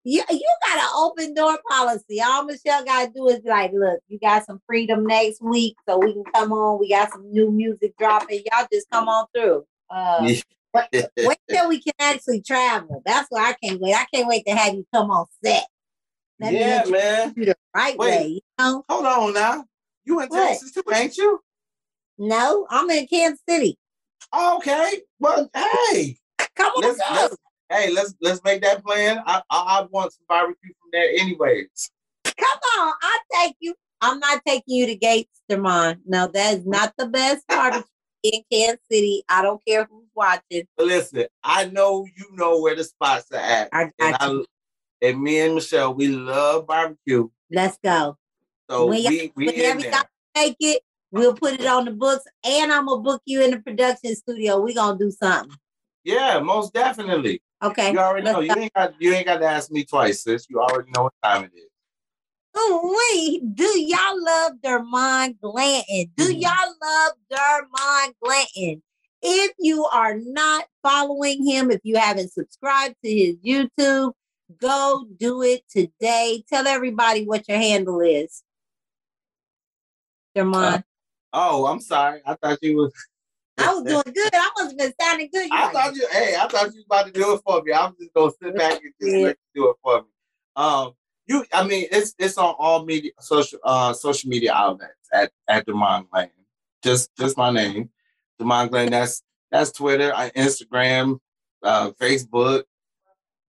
You 0.06 0.24
you 0.30 0.58
got 0.68 0.78
an 0.78 0.90
open 0.96 1.34
door 1.34 1.58
policy. 1.68 2.22
All 2.22 2.46
Michelle 2.46 2.86
gotta 2.86 3.12
do 3.14 3.28
is 3.28 3.40
be 3.40 3.50
like, 3.50 3.72
look, 3.74 4.00
you 4.08 4.20
got 4.20 4.46
some 4.46 4.62
freedom 4.68 5.06
next 5.06 5.42
week, 5.42 5.76
so 5.90 5.98
we 5.98 6.14
can 6.14 6.24
come 6.34 6.54
on. 6.54 6.80
We 6.80 6.90
got 6.90 7.12
some 7.12 7.30
new 7.32 7.52
music 7.52 7.98
dropping. 7.98 8.44
Y'all 8.52 8.68
just 8.72 8.88
come 8.92 9.10
on 9.10 9.26
through. 9.36 9.66
Uh, 9.90 10.20
wait, 10.22 10.44
wait 11.18 11.38
till 11.50 11.68
we 11.68 11.82
can 11.82 11.94
actually 12.00 12.42
travel. 12.42 13.02
That's 13.04 13.28
why 13.30 13.50
I 13.50 13.56
can't 13.64 13.82
wait. 13.82 13.96
I 13.96 14.06
can't 14.14 14.28
wait 14.28 14.46
to 14.46 14.56
have 14.56 14.76
you 14.76 14.86
come 14.94 15.10
on 15.10 15.26
set. 15.44 15.66
Let 16.40 16.54
yeah, 16.54 16.84
man. 16.86 17.34
the 17.36 17.56
right 17.74 17.98
Wait. 17.98 18.10
way. 18.10 18.28
You 18.28 18.42
know? 18.60 18.84
Hold 18.90 19.06
on 19.06 19.34
now. 19.34 19.66
You 20.04 20.20
in 20.22 20.28
What? 20.28 20.48
Texas 20.50 20.72
too, 20.72 20.84
ain't 20.94 21.18
you? 21.18 21.40
No, 22.20 22.68
I'm 22.70 22.90
in 22.92 23.08
Kansas 23.08 23.40
City. 23.48 23.78
Okay. 24.38 25.02
Well, 25.20 25.50
hey. 25.56 26.18
Come 26.56 26.72
on, 26.76 26.82
Let's, 26.82 27.00
let's 27.12 27.36
hey, 27.70 27.92
let's 27.92 28.16
let's 28.22 28.44
make 28.44 28.62
that 28.62 28.84
plan. 28.84 29.22
I, 29.26 29.42
I 29.50 29.80
I 29.80 29.88
want 29.92 30.14
some 30.14 30.26
barbecue 30.28 30.72
from 30.80 30.90
there 30.92 31.10
anyways. 31.20 31.92
Come 32.24 32.60
on, 32.80 32.94
I'll 33.02 33.44
take 33.44 33.56
you. 33.60 33.74
I'm 34.02 34.20
not 34.20 34.42
taking 34.46 34.76
you 34.76 34.86
to 34.88 34.96
Gates, 34.96 35.42
Demond. 35.50 36.00
No, 36.06 36.28
that 36.28 36.56
is 36.56 36.66
not 36.66 36.94
the 36.98 37.08
best 37.08 37.46
barbecue 37.50 37.84
in 38.24 38.42
Kansas 38.52 38.80
City. 38.92 39.24
I 39.30 39.42
don't 39.42 39.62
care 39.66 39.88
who's 39.90 40.08
watching. 40.14 40.68
Listen, 40.78 41.26
I 41.44 41.66
know 41.66 42.06
you 42.16 42.30
know 42.34 42.60
where 42.60 42.76
the 42.76 42.84
spots 42.84 43.32
are 43.32 43.38
at. 43.38 43.70
I 43.74 43.92
And, 44.00 44.18
you. 44.22 44.48
I, 45.02 45.08
and 45.08 45.22
me 45.22 45.40
and 45.40 45.56
Michelle, 45.56 45.94
we 45.94 46.08
love 46.08 46.68
barbecue. 46.68 47.30
Let's 47.52 47.78
go. 47.84 48.18
So 48.70 48.88
When 48.88 49.04
we 49.06 49.32
we 49.36 49.46
Whenever 49.48 49.82
y'all 49.82 50.04
make 50.36 50.58
it, 50.60 50.82
we'll 51.12 51.36
put 51.36 51.54
it 51.54 51.66
on 51.66 51.86
the 51.86 51.92
books, 51.92 52.26
and 52.44 52.74
I'm 52.74 52.88
gonna 52.88 53.02
book 53.02 53.22
you 53.26 53.44
in 53.44 53.52
the 53.52 53.60
production 53.60 54.16
studio. 54.16 54.60
We're 54.60 54.74
gonna 54.74 54.98
do 54.98 55.12
something. 55.12 55.56
Yeah, 56.06 56.40
most 56.40 56.74
definitely. 56.74 57.42
Okay. 57.64 57.92
You 57.92 58.00
already 58.00 58.32
know. 58.32 58.40
You 58.40 58.56
ain't 58.56 58.74
got 58.74 58.94
you 59.02 59.12
ain't 59.14 59.26
got 59.26 59.40
to 59.40 59.46
ask 59.48 59.72
me 59.72 59.84
twice, 59.84 60.24
sis. 60.24 60.46
You 60.50 60.62
already 60.62 60.92
know 60.92 61.04
what 61.04 61.14
time 61.24 61.44
it 61.44 61.52
is. 61.56 61.66
Ooh, 62.58 62.96
wait, 63.12 63.56
do 63.56 63.66
y'all 63.80 64.24
love 64.24 64.54
Demond 64.64 65.40
Glanton? 65.42 66.12
Do 66.16 66.34
Mhm. 66.34 66.42
y'all 66.42 66.76
love 66.82 67.12
Demond 67.30 68.14
Glanton? 68.22 68.82
If 69.22 69.54
you 69.60 69.86
are 69.86 70.16
not 70.20 70.66
following 70.84 71.46
him, 71.46 71.72
if 71.72 71.82
you 71.84 71.98
haven't 71.98 72.32
subscribed 72.32 72.96
to 73.04 73.12
his 73.12 73.36
YouTube, 73.38 74.14
go 74.58 75.06
do 75.18 75.42
it 75.42 75.64
today. 75.68 76.46
Tell 76.48 76.68
everybody 76.68 77.26
what 77.26 77.50
your 77.50 77.58
handle 77.58 78.00
is. 78.00 78.44
Demond. 80.38 80.84
Oh, 81.34 81.66
I'm 81.66 81.82
sorry. 81.82 82.22
I 82.26 82.36
thought 82.36 82.60
you 82.62 82.78
was. 82.78 82.94
I 83.58 83.74
was 83.74 83.84
doing 83.84 84.14
good. 84.14 84.30
I 84.34 84.50
must 84.58 84.72
have 84.72 84.78
been 84.78 84.94
sounding 85.00 85.30
good. 85.32 85.46
You 85.46 85.50
I 85.54 85.64
like, 85.66 85.74
thought 85.74 85.96
you. 85.96 86.08
Hey, 86.12 86.36
I 86.36 86.48
thought 86.48 86.74
you 86.74 86.78
was 86.78 86.86
about 86.86 87.06
to 87.08 87.12
do 87.12 87.34
it 87.36 87.42
for 87.46 87.62
me. 87.64 87.74
I'm 87.74 87.96
just 88.00 88.14
gonna 88.14 88.32
sit 88.42 88.56
back 88.56 88.74
and 88.84 88.94
just 89.02 89.14
Yeah. 89.16 89.24
let 89.28 89.38
you 89.54 89.62
do 89.64 89.70
it 89.70 89.76
for 89.82 90.02
me. 90.02 90.08
Um, 90.56 90.92
you. 91.28 91.46
I 91.54 91.66
mean, 91.66 91.88
it's 91.92 92.14
it's 92.20 92.38
on 92.38 92.56
all 92.60 92.86
media 92.86 93.12
social 93.20 93.60
uh 93.64 93.94
social 93.94 94.30
media 94.30 94.54
outlets 94.54 94.94
at 95.14 95.32
at 95.48 95.66
Demond 95.66 96.10
Glenn. 96.10 96.30
Just 96.84 97.10
just 97.18 97.38
my 97.38 97.50
name, 97.50 97.90
Demond 98.42 98.70
Glenn. 98.72 98.92
That's 98.92 99.22
that's 99.52 99.72
Twitter, 99.72 100.12
Instagram, 100.12 101.20
uh, 101.64 101.92
Facebook. 101.92 102.64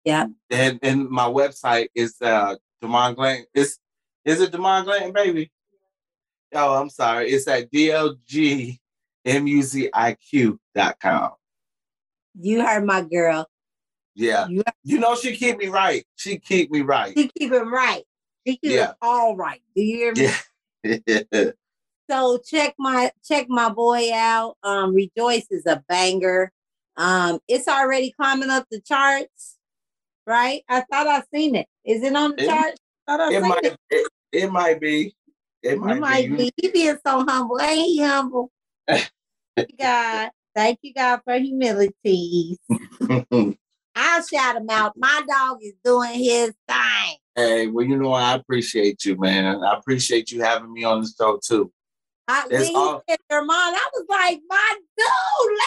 Yeah. 0.04 0.26
And 0.50 0.78
and 0.82 1.08
my 1.10 1.26
website 1.28 1.88
is 1.94 2.16
uh 2.22 2.56
Demond 2.82 3.16
Glenn. 3.16 3.44
Is 3.54 3.78
is 4.24 4.40
it 4.40 4.50
Demond 4.52 4.84
Glenn, 4.84 5.12
baby? 5.12 5.50
Oh, 6.54 6.74
I'm 6.80 6.90
sorry. 6.90 7.30
It's 7.30 7.46
at 7.46 7.70
dlgmusic.com. 9.26 11.30
you 12.40 12.64
heard 12.64 12.84
my 12.84 13.02
girl. 13.02 13.48
Yeah. 14.14 14.46
You 14.48 14.62
You 14.84 14.98
know 14.98 15.14
she 15.16 15.36
keep 15.36 15.58
me 15.58 15.66
right. 15.68 16.04
She 16.16 16.38
keep 16.38 16.70
me 16.70 16.80
right. 16.82 17.12
she 17.16 17.30
keep 17.38 17.52
it 17.52 17.62
right. 17.62 18.04
She 18.46 18.56
keep 18.56 18.72
Yeah. 18.72 18.90
it 18.90 18.96
all 19.02 19.36
right. 19.36 19.60
Do 19.76 19.82
you 19.82 19.96
hear 19.96 20.12
me? 20.14 20.30
Yeah. 21.06 21.50
So 22.10 22.38
check 22.44 22.74
my 22.76 23.12
check 23.24 23.46
my 23.48 23.68
boy 23.68 24.10
out. 24.12 24.56
Um, 24.64 24.92
Rejoice 24.96 25.46
is 25.48 25.64
a 25.64 25.80
banger. 25.88 26.50
Um, 26.96 27.38
it's 27.46 27.68
already 27.68 28.10
climbing 28.10 28.50
up 28.50 28.66
the 28.68 28.80
charts, 28.80 29.58
right? 30.26 30.64
I 30.68 30.80
thought 30.90 31.06
I 31.06 31.22
seen 31.32 31.54
it. 31.54 31.68
Is 31.84 32.02
it 32.02 32.16
on 32.16 32.34
the 32.34 32.42
It- 32.42 32.48
charts? 32.48 32.80
I 33.06 33.16
thought 33.16 33.20
I 33.20 33.28
it 33.28 33.40
seen 33.40 33.48
might 33.48 33.64
it. 33.64 33.76
it, 33.90 34.10
it 34.32 34.50
might 34.50 34.80
be. 34.80 35.14
It 35.62 35.78
might, 35.78 35.94
You 35.94 36.00
might 36.00 36.28
be. 36.30 36.36
be. 36.36 36.50
He 36.56 36.68
being 36.72 36.98
so 37.06 37.24
humble. 37.24 37.60
Ain't 37.60 37.78
he 37.86 38.02
humble? 38.02 38.50
Thank 38.90 39.70
you, 39.70 39.76
God. 39.78 40.30
Thank 40.54 40.78
you, 40.82 40.92
God, 40.94 41.20
for 41.24 41.34
humility. 41.34 42.58
I'll 43.94 44.22
shout 44.22 44.56
him 44.56 44.70
out. 44.70 44.94
My 44.96 45.22
dog 45.28 45.58
is 45.62 45.74
doing 45.84 46.14
his 46.14 46.52
thing. 46.68 47.16
hey, 47.36 47.66
well, 47.66 47.84
you 47.86 47.96
know 47.96 48.12
I 48.12 48.34
appreciate 48.34 49.04
you, 49.04 49.16
man. 49.18 49.62
I 49.62 49.74
appreciate 49.76 50.30
you 50.30 50.42
having 50.42 50.72
me 50.72 50.84
on 50.84 51.02
the 51.02 51.10
show 51.16 51.38
too. 51.44 51.72
I, 52.28 52.46
when 52.48 52.64
he 52.64 52.74
all- 52.76 53.02
said 53.08 53.18
Vermont, 53.30 53.50
I 53.76 53.90
was 53.94 54.06
like, 54.08 54.40
my 54.48 54.74
dude, 54.96 55.58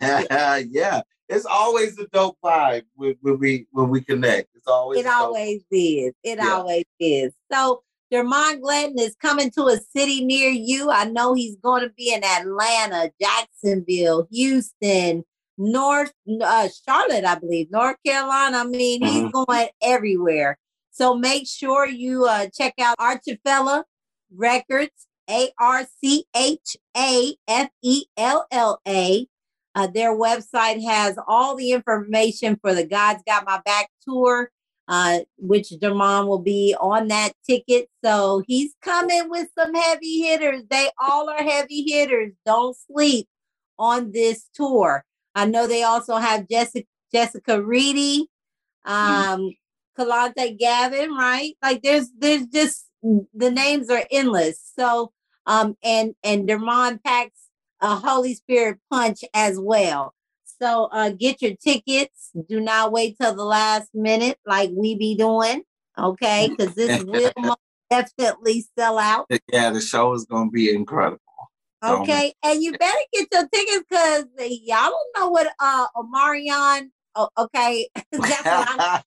go. 0.00 0.66
yeah. 0.70 1.00
It's 1.28 1.46
always 1.46 1.96
a 1.98 2.06
dope 2.08 2.36
vibe 2.44 2.82
when, 2.96 3.14
when 3.22 3.38
we 3.38 3.66
when 3.70 3.88
we 3.88 4.00
connect. 4.02 4.48
It's 4.54 4.66
always 4.66 4.98
It 5.00 5.06
always 5.06 5.62
is. 5.70 6.12
It 6.24 6.38
Yeah. 6.38 6.54
always 6.56 6.84
is. 6.98 7.32
So 7.52 7.82
Demond 8.12 8.60
Glanton 8.60 8.98
is 8.98 9.14
coming 9.16 9.50
to 9.52 9.66
a 9.66 9.78
city 9.78 10.24
near 10.24 10.50
you. 10.50 10.90
I 10.90 11.04
know 11.04 11.34
he's 11.34 11.56
going 11.56 11.82
to 11.82 11.90
be 11.90 12.12
in 12.12 12.24
Atlanta, 12.24 13.10
Jacksonville, 13.20 14.26
Houston, 14.32 15.24
North 15.58 16.12
uh, 16.42 16.68
Charlotte, 16.86 17.24
I 17.24 17.36
believe, 17.36 17.70
North 17.70 17.96
Carolina. 18.04 18.58
I 18.58 18.64
mean, 18.64 19.02
he's 19.02 19.22
Mhm. 19.24 19.46
going 19.46 19.68
everywhere. 19.82 20.58
So 20.90 21.14
make 21.14 21.46
sure 21.46 21.86
you 21.86 22.24
uh, 22.26 22.48
check 22.48 22.74
out 22.80 22.96
Archafella 22.98 23.84
Records, 24.34 25.06
A 25.28 25.50
R 25.58 25.86
C 26.02 26.24
H 26.34 26.76
A 26.96 27.36
F 27.46 27.68
E 27.82 28.04
L 28.16 28.46
L 28.50 28.80
A. 28.88 29.26
Uh, 29.76 29.86
their 29.86 30.16
website 30.16 30.82
has 30.84 31.16
all 31.28 31.54
the 31.54 31.70
information 31.70 32.58
for 32.60 32.74
the 32.74 32.84
God's 32.84 33.22
Got 33.24 33.44
My 33.46 33.60
Back 33.64 33.88
tour, 34.02 34.50
uh, 34.90 35.20
which 35.38 35.70
Jamon 35.70 36.26
will 36.26 36.40
be 36.40 36.74
on 36.80 37.08
that 37.08 37.32
ticket. 37.48 37.88
So 38.04 38.42
he's 38.48 38.74
coming 38.82 39.30
with 39.30 39.48
some 39.56 39.72
heavy 39.72 40.22
hitters. 40.22 40.64
They 40.68 40.90
all 41.00 41.30
are 41.30 41.42
heavy 41.44 41.84
hitters. 41.88 42.32
Don't 42.44 42.76
sleep 42.76 43.28
on 43.78 44.10
this 44.10 44.48
tour. 44.52 45.04
I 45.36 45.46
know 45.46 45.68
they 45.68 45.84
also 45.84 46.16
have 46.16 46.48
Jessica 46.48 46.86
Jessica 47.12 47.62
Reedy, 47.62 48.28
um, 48.84 49.52
Kelontae 49.98 50.58
Gavin, 50.58 51.12
right? 51.14 51.54
Like 51.62 51.82
there's 51.82 52.10
there's 52.18 52.46
just 52.46 52.86
the 53.02 53.50
names 53.50 53.90
are 53.90 54.04
endless. 54.10 54.72
So 54.76 55.12
um 55.46 55.76
and 55.84 56.14
and 56.24 56.48
Demond 56.48 57.02
packs 57.04 57.38
a 57.80 57.94
Holy 57.94 58.34
Spirit 58.34 58.78
punch 58.90 59.20
as 59.34 59.58
well. 59.58 60.14
So 60.60 60.88
uh 60.92 61.10
get 61.10 61.40
your 61.40 61.54
tickets. 61.56 62.30
Do 62.48 62.60
not 62.60 62.92
wait 62.92 63.16
till 63.20 63.34
the 63.34 63.44
last 63.44 63.88
minute 63.94 64.38
like 64.46 64.70
we 64.72 64.94
be 64.94 65.14
doing. 65.16 65.62
Okay, 65.98 66.50
because 66.56 66.74
this 66.74 67.02
will 67.04 67.32
most 67.38 67.58
definitely 67.90 68.64
sell 68.78 68.98
out. 68.98 69.26
Yeah, 69.52 69.70
the 69.70 69.80
show 69.80 70.12
is 70.12 70.24
gonna 70.26 70.50
be 70.50 70.72
incredible. 70.72 71.20
So, 71.82 72.02
Okay, 72.02 72.34
and 72.42 72.62
you 72.62 72.72
better 72.72 72.98
get 73.12 73.28
your 73.32 73.48
tickets 73.48 73.84
because 73.88 74.24
y'all 74.38 74.90
don't 74.90 75.18
know 75.18 75.28
what 75.30 75.50
uh 75.58 75.86
Omarion. 75.96 76.90
Oh, 77.14 77.28
okay, 77.38 77.88
that's 78.12 78.44
what 78.44 78.68
I'm 78.68 79.02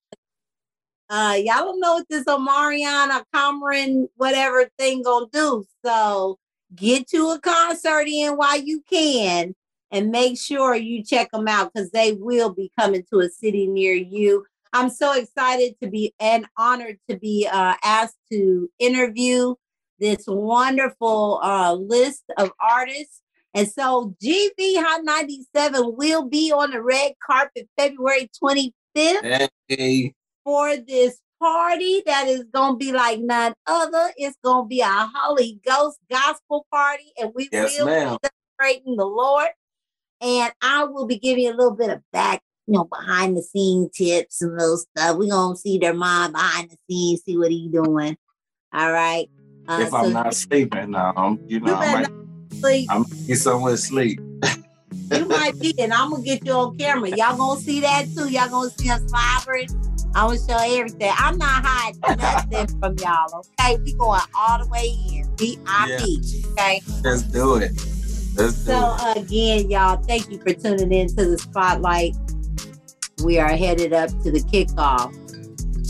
uh 1.08 1.34
y'all 1.34 1.66
don't 1.66 1.80
know 1.80 1.94
what 1.94 2.08
this 2.08 2.24
Omarion 2.24 3.16
or 3.16 3.24
Cameron 3.32 4.08
whatever 4.16 4.68
thing 4.76 5.02
gonna 5.02 5.26
do. 5.32 5.64
So 5.84 6.38
get 6.74 7.06
to 7.10 7.30
a 7.30 7.40
concert 7.40 8.08
in 8.08 8.32
while 8.36 8.60
you 8.60 8.82
can 8.90 9.54
and 9.94 10.10
make 10.10 10.36
sure 10.36 10.74
you 10.74 11.04
check 11.04 11.30
them 11.30 11.46
out 11.46 11.72
because 11.72 11.90
they 11.92 12.12
will 12.14 12.52
be 12.52 12.70
coming 12.78 13.04
to 13.12 13.20
a 13.20 13.28
city 13.28 13.68
near 13.68 13.94
you. 13.94 14.44
I'm 14.72 14.90
so 14.90 15.14
excited 15.14 15.76
to 15.80 15.88
be 15.88 16.12
and 16.18 16.46
honored 16.58 16.98
to 17.08 17.16
be 17.16 17.48
uh, 17.50 17.76
asked 17.84 18.18
to 18.32 18.68
interview 18.80 19.54
this 20.00 20.24
wonderful 20.26 21.38
uh, 21.44 21.74
list 21.74 22.24
of 22.36 22.50
artists. 22.60 23.22
And 23.54 23.68
so 23.70 24.16
GV 24.20 24.82
Hot 24.82 25.04
97 25.04 25.94
will 25.96 26.28
be 26.28 26.50
on 26.50 26.72
the 26.72 26.82
red 26.82 27.12
carpet 27.24 27.68
February 27.78 28.28
25th 28.42 29.48
hey, 29.68 30.12
for 30.42 30.76
this 30.76 31.20
party 31.40 32.02
that 32.06 32.26
is 32.26 32.42
going 32.52 32.72
to 32.72 32.76
be 32.76 32.90
like 32.90 33.20
none 33.20 33.54
other. 33.68 34.12
It's 34.16 34.36
going 34.42 34.64
to 34.64 34.68
be 34.68 34.80
a 34.80 34.88
Holy 35.14 35.60
Ghost 35.64 36.00
gospel 36.10 36.66
party, 36.72 37.12
and 37.16 37.30
we 37.32 37.48
Yes, 37.52 37.78
will 37.78 37.86
ma'am. 37.86 38.18
be 38.20 38.28
celebrating 38.58 38.96
the 38.96 39.06
Lord. 39.06 39.50
And 40.24 40.52
I 40.62 40.84
will 40.84 41.06
be 41.06 41.18
giving 41.18 41.44
you 41.44 41.50
a 41.50 41.56
little 41.56 41.76
bit 41.76 41.90
of 41.90 42.00
back, 42.10 42.40
you 42.66 42.72
know, 42.72 42.84
behind 42.84 43.36
the 43.36 43.42
scene 43.42 43.90
tips 43.94 44.40
and 44.40 44.56
little 44.56 44.78
stuff. 44.78 45.18
We're 45.18 45.28
going 45.28 45.54
to 45.54 45.60
see 45.60 45.76
their 45.76 45.92
mom 45.92 46.32
behind 46.32 46.70
the 46.70 46.78
scenes, 46.88 47.22
see 47.24 47.36
what 47.36 47.50
he 47.50 47.68
doing. 47.68 48.16
All 48.72 48.90
right. 48.90 49.28
Uh, 49.68 49.80
if 49.82 49.92
I'm 49.92 50.14
not 50.14 50.34
sleeping 50.34 50.92
now, 50.92 51.12
I'm, 51.14 51.38
you 51.46 51.60
know, 51.60 51.66
you 51.66 51.74
I 51.74 51.92
might, 51.92 52.08
sleep. 52.58 52.90
I 52.90 52.98
might 52.98 53.26
be 53.26 53.34
somewhere 53.34 53.76
sleep. 53.76 54.18
You 55.12 55.26
might 55.26 55.58
be, 55.60 55.74
and 55.78 55.92
I'm 55.92 56.10
gonna 56.10 56.22
get 56.22 56.46
you 56.46 56.52
on 56.52 56.78
camera. 56.78 57.10
Y'all 57.10 57.36
gonna 57.36 57.60
see 57.60 57.80
that 57.80 58.06
too. 58.16 58.30
Y'all 58.30 58.48
gonna 58.48 58.70
see 58.70 58.90
us 58.90 59.02
slobbering. 59.06 59.68
I'm 60.14 60.28
gonna 60.28 60.38
show 60.38 60.78
everything. 60.78 61.12
I'm 61.16 61.36
not 61.36 61.64
hiding 61.64 62.00
nothing 62.50 62.80
from 62.80 62.96
y'all. 62.98 63.44
Okay, 63.60 63.76
we 63.84 63.92
going 63.94 64.20
all 64.36 64.58
the 64.58 64.68
way 64.68 64.94
in. 65.12 65.24
VIP. 65.36 66.20
Okay. 66.54 66.80
Let's 67.02 67.22
do 67.22 67.56
it. 67.56 67.72
Let's 68.34 68.56
So 68.64 68.96
again, 69.16 69.70
y'all, 69.70 70.02
thank 70.02 70.30
you 70.30 70.38
for 70.40 70.52
tuning 70.52 70.92
in 70.92 71.08
to 71.08 71.24
the 71.30 71.38
spotlight. 71.38 72.14
We 73.22 73.38
are 73.38 73.48
headed 73.50 73.92
up 73.92 74.10
to 74.22 74.30
the 74.30 74.40
kickoff 74.40 75.12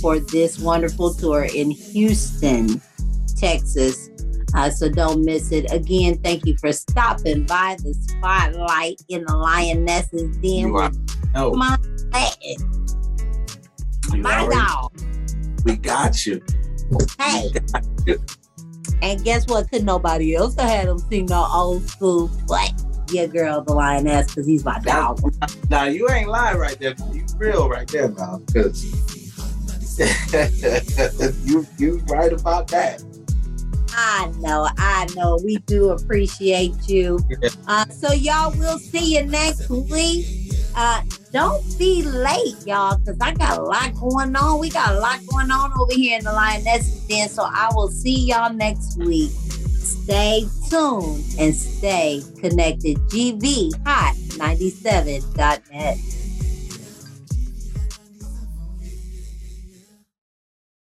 for 0.01 0.19
this 0.19 0.59
wonderful 0.59 1.15
tour 1.15 1.45
in 1.45 1.71
Houston, 1.71 2.81
Texas. 3.37 4.11
Uh, 4.55 4.71
so 4.71 4.89
don't 4.89 5.25
miss 5.25 5.51
it. 5.51 5.73
Again, 5.73 6.19
thank 6.23 6.47
you 6.47 6.57
for 6.59 6.73
stopping 6.73 7.45
by 7.45 7.77
the 7.83 7.93
spotlight 7.95 9.01
in 9.09 9.25
the 9.25 9.37
Lionesses 9.37 10.37
Den 10.37 10.69
You 10.69 10.77
are- 10.77 10.91
with 10.91 11.35
No, 11.35 11.53
my 11.55 11.77
you 14.13 14.23
my 14.23 14.41
already- 14.41 14.61
dog. 14.61 14.93
we 15.65 15.77
got 15.77 16.25
you. 16.27 16.41
Hey. 17.19 17.51
And 19.03 19.23
guess 19.25 19.47
what? 19.47 19.71
Could 19.71 19.85
nobody 19.85 20.35
else 20.35 20.55
have 20.57 20.69
had 20.69 20.89
him 20.89 20.99
sing 20.99 21.27
no 21.27 21.47
old 21.53 21.89
school? 21.89 22.29
What? 22.47 22.73
Yeah, 23.11 23.27
girl, 23.27 23.63
the 23.63 23.75
lioness, 23.75 24.29
because 24.29 24.47
he's 24.47 24.65
my 24.65 24.79
dog. 24.81 25.21
Now 25.69 25.85
you 25.85 26.09
ain't 26.11 26.29
lying 26.29 26.59
right 26.59 26.79
there. 26.79 26.95
You 27.13 27.25
real 27.37 27.69
right 27.69 27.87
there 27.87 28.09
now, 28.09 28.39
because 28.47 28.83
you 31.45 31.67
you 31.79 31.99
right 32.09 32.33
about 32.33 32.69
that. 32.69 33.03
I 33.97 34.33
know, 34.39 34.69
I 34.77 35.07
know. 35.15 35.39
We 35.45 35.57
do 35.59 35.91
appreciate 35.91 36.89
you. 36.89 37.19
Uh, 37.69 37.87
so 37.87 38.13
y'all, 38.13 38.53
we'll 38.59 38.79
see 38.79 39.15
you 39.17 39.25
next 39.25 39.69
week. 39.71 40.27
Uh, 40.77 41.03
don't 41.33 41.63
be 41.79 42.03
late, 42.03 42.57
y'all, 42.67 42.99
because 42.99 43.19
I 43.21 43.33
got 43.35 43.59
a 43.59 43.63
lot 43.63 43.95
going 43.95 44.35
on. 44.35 44.59
We 44.59 44.71
got 44.71 44.95
a 44.95 44.99
lot 44.99 45.21
going 45.31 45.51
on 45.51 45.73
over 45.79 45.95
here 45.95 46.19
in 46.19 46.25
the 46.25 46.33
Lioness 46.33 47.07
Den. 47.07 47.29
So 47.29 47.45
I 47.45 47.71
will 47.75 47.89
see 47.89 48.27
y'all 48.27 48.53
next 48.53 48.99
week. 48.99 49.31
Stay 49.31 50.45
tuned 50.69 51.25
and 51.39 51.55
stay 51.55 52.23
connected. 52.41 52.97
GV 53.09 53.71
Hot 53.87 54.15
97.net. 54.37 55.99